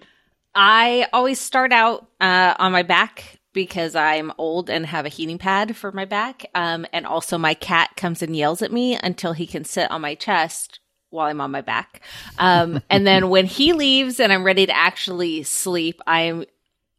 I 0.55 1.07
always 1.13 1.39
start 1.39 1.71
out 1.71 2.07
uh, 2.19 2.55
on 2.57 2.71
my 2.71 2.81
back 2.81 3.36
because 3.57 3.95
I'm 3.95 4.31
old 4.37 4.69
and 4.69 4.85
have 4.85 5.07
a 5.07 5.09
heating 5.09 5.39
pad 5.39 5.75
for 5.75 5.91
my 5.91 6.05
back. 6.05 6.45
Um, 6.53 6.85
and 6.93 7.07
also, 7.07 7.39
my 7.39 7.55
cat 7.55 7.89
comes 7.97 8.21
and 8.21 8.35
yells 8.35 8.61
at 8.61 8.71
me 8.71 8.99
until 9.01 9.33
he 9.33 9.47
can 9.47 9.65
sit 9.65 9.89
on 9.89 10.01
my 10.01 10.13
chest 10.13 10.79
while 11.09 11.25
I'm 11.25 11.41
on 11.41 11.49
my 11.49 11.61
back. 11.61 12.01
Um, 12.37 12.83
and 12.91 13.07
then 13.07 13.29
when 13.29 13.47
he 13.47 13.73
leaves 13.73 14.19
and 14.19 14.31
I'm 14.31 14.43
ready 14.43 14.67
to 14.67 14.77
actually 14.77 15.41
sleep, 15.41 15.99
I'm 16.05 16.45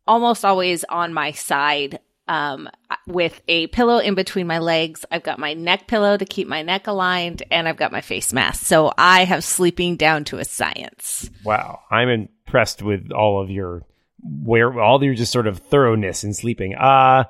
almost 0.05 0.45
always 0.45 0.83
on 0.83 1.15
my 1.15 1.31
side 1.31 2.01
um, 2.27 2.69
with 3.07 3.41
a 3.47 3.69
pillow 3.69 3.99
in 3.99 4.17
between 4.17 4.49
my 4.49 4.59
legs. 4.59 5.05
I've 5.13 5.23
got 5.23 5.39
my 5.39 5.55
neck 5.55 5.87
pillow 5.87 6.17
to 6.17 6.25
keep 6.25 6.49
my 6.49 6.63
neck 6.63 6.89
aligned, 6.89 7.45
and 7.53 7.69
I've 7.69 7.77
got 7.77 7.93
my 7.93 8.01
face 8.01 8.33
mask. 8.33 8.67
So 8.67 8.93
I 8.99 9.23
have 9.27 9.45
sleeping 9.45 9.95
down 9.95 10.25
to 10.25 10.39
a 10.39 10.45
science. 10.45 11.31
Wow. 11.45 11.83
I'm 11.89 12.09
impressed 12.09 12.83
with 12.83 13.13
all 13.13 13.41
of 13.41 13.49
your 13.49 13.85
where 14.23 14.81
all 14.81 15.03
your 15.03 15.15
just 15.15 15.33
sort 15.33 15.47
of 15.47 15.59
thoroughness 15.59 16.25
in 16.25 16.35
sleeping. 16.35 16.75
Uh 16.75 17.25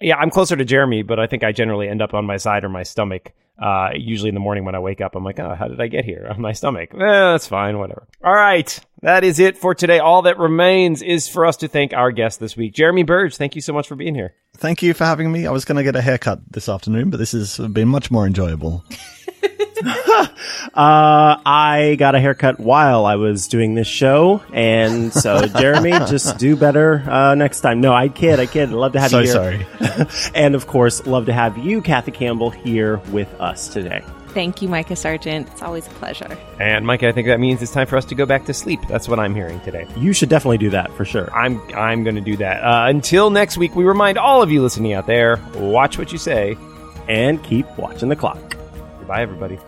yeah, 0.00 0.16
I'm 0.16 0.30
closer 0.30 0.56
to 0.56 0.64
Jeremy, 0.64 1.02
but 1.02 1.18
I 1.18 1.26
think 1.26 1.42
I 1.42 1.52
generally 1.52 1.88
end 1.88 2.02
up 2.02 2.14
on 2.14 2.24
my 2.24 2.36
side 2.36 2.64
or 2.64 2.68
my 2.68 2.82
stomach. 2.84 3.32
Uh, 3.60 3.90
usually 3.96 4.28
in 4.28 4.34
the 4.36 4.40
morning 4.40 4.64
when 4.64 4.76
I 4.76 4.78
wake 4.78 5.00
up, 5.00 5.16
I'm 5.16 5.24
like, 5.24 5.40
oh, 5.40 5.56
how 5.56 5.66
did 5.66 5.80
I 5.80 5.88
get 5.88 6.04
here? 6.04 6.28
On 6.30 6.40
my 6.40 6.52
stomach. 6.52 6.90
Eh, 6.94 6.98
that's 6.98 7.48
fine, 7.48 7.78
whatever. 7.78 8.06
All 8.22 8.32
right. 8.32 8.78
That 9.02 9.24
is 9.24 9.40
it 9.40 9.58
for 9.58 9.74
today. 9.74 9.98
All 9.98 10.22
that 10.22 10.38
remains 10.38 11.02
is 11.02 11.28
for 11.28 11.44
us 11.44 11.56
to 11.58 11.68
thank 11.68 11.92
our 11.92 12.12
guest 12.12 12.38
this 12.38 12.56
week. 12.56 12.74
Jeremy 12.74 13.02
Burge, 13.02 13.36
thank 13.36 13.56
you 13.56 13.60
so 13.60 13.72
much 13.72 13.88
for 13.88 13.96
being 13.96 14.14
here. 14.14 14.34
Thank 14.56 14.82
you 14.82 14.94
for 14.94 15.04
having 15.04 15.32
me. 15.32 15.46
I 15.46 15.50
was 15.50 15.64
going 15.64 15.76
to 15.76 15.82
get 15.82 15.96
a 15.96 16.00
haircut 16.00 16.40
this 16.52 16.68
afternoon, 16.68 17.10
but 17.10 17.16
this 17.16 17.32
has 17.32 17.58
been 17.58 17.88
much 17.88 18.10
more 18.10 18.26
enjoyable. 18.26 18.84
Uh, 20.74 21.40
I 21.44 21.96
got 21.98 22.14
a 22.14 22.20
haircut 22.20 22.60
while 22.60 23.04
I 23.04 23.16
was 23.16 23.48
doing 23.48 23.74
this 23.74 23.86
show, 23.88 24.42
and 24.52 25.12
so 25.12 25.46
Jeremy, 25.58 25.90
just 26.06 26.38
do 26.38 26.54
better 26.56 27.02
uh, 27.08 27.34
next 27.34 27.62
time. 27.62 27.80
No, 27.80 27.92
I 27.92 28.08
kid, 28.08 28.38
I 28.38 28.46
kid. 28.46 28.70
Love 28.70 28.92
to 28.92 29.00
have 29.00 29.10
So 29.10 29.18
you 29.20 29.24
here. 29.24 29.32
sorry. 29.32 29.66
and 30.34 30.54
of 30.54 30.66
course, 30.68 31.04
love 31.06 31.26
to 31.26 31.32
have 31.32 31.58
you, 31.58 31.80
Kathy 31.82 32.12
Campbell, 32.12 32.50
here 32.50 32.98
with 33.10 33.28
us 33.40 33.66
today. 33.68 34.04
Thank 34.28 34.62
you, 34.62 34.68
Mikah 34.68 34.96
Sargent. 34.96 35.48
It's 35.48 35.62
always 35.62 35.86
a 35.86 35.90
pleasure. 35.90 36.38
And 36.60 36.84
Mikah, 36.84 37.08
I 37.08 37.12
think 37.12 37.26
that 37.26 37.40
means 37.40 37.60
it's 37.62 37.72
time 37.72 37.86
for 37.88 37.96
us 37.96 38.04
to 38.06 38.14
go 38.14 38.26
back 38.26 38.44
to 38.44 38.54
sleep. 38.54 38.80
That's 38.88 39.08
what 39.08 39.18
I'm 39.18 39.34
hearing 39.34 39.58
today. 39.60 39.86
You 39.96 40.12
should 40.12 40.28
definitely 40.28 40.58
do 40.58 40.70
that 40.70 40.92
for 40.92 41.04
sure. 41.04 41.32
I'm 41.34 41.60
I'm 41.74 42.04
going 42.04 42.16
to 42.16 42.20
do 42.20 42.36
that. 42.36 42.62
Uh, 42.62 42.86
until 42.88 43.30
next 43.30 43.56
week, 43.56 43.74
we 43.74 43.84
remind 43.84 44.16
all 44.18 44.42
of 44.42 44.52
you 44.52 44.62
listening 44.62 44.92
out 44.92 45.06
there: 45.06 45.40
watch 45.54 45.98
what 45.98 46.12
you 46.12 46.18
say. 46.18 46.56
And 47.08 47.42
keep 47.42 47.66
watching 47.78 48.10
the 48.10 48.16
clock. 48.16 48.57
Goodbye, 49.08 49.22
everybody. 49.22 49.58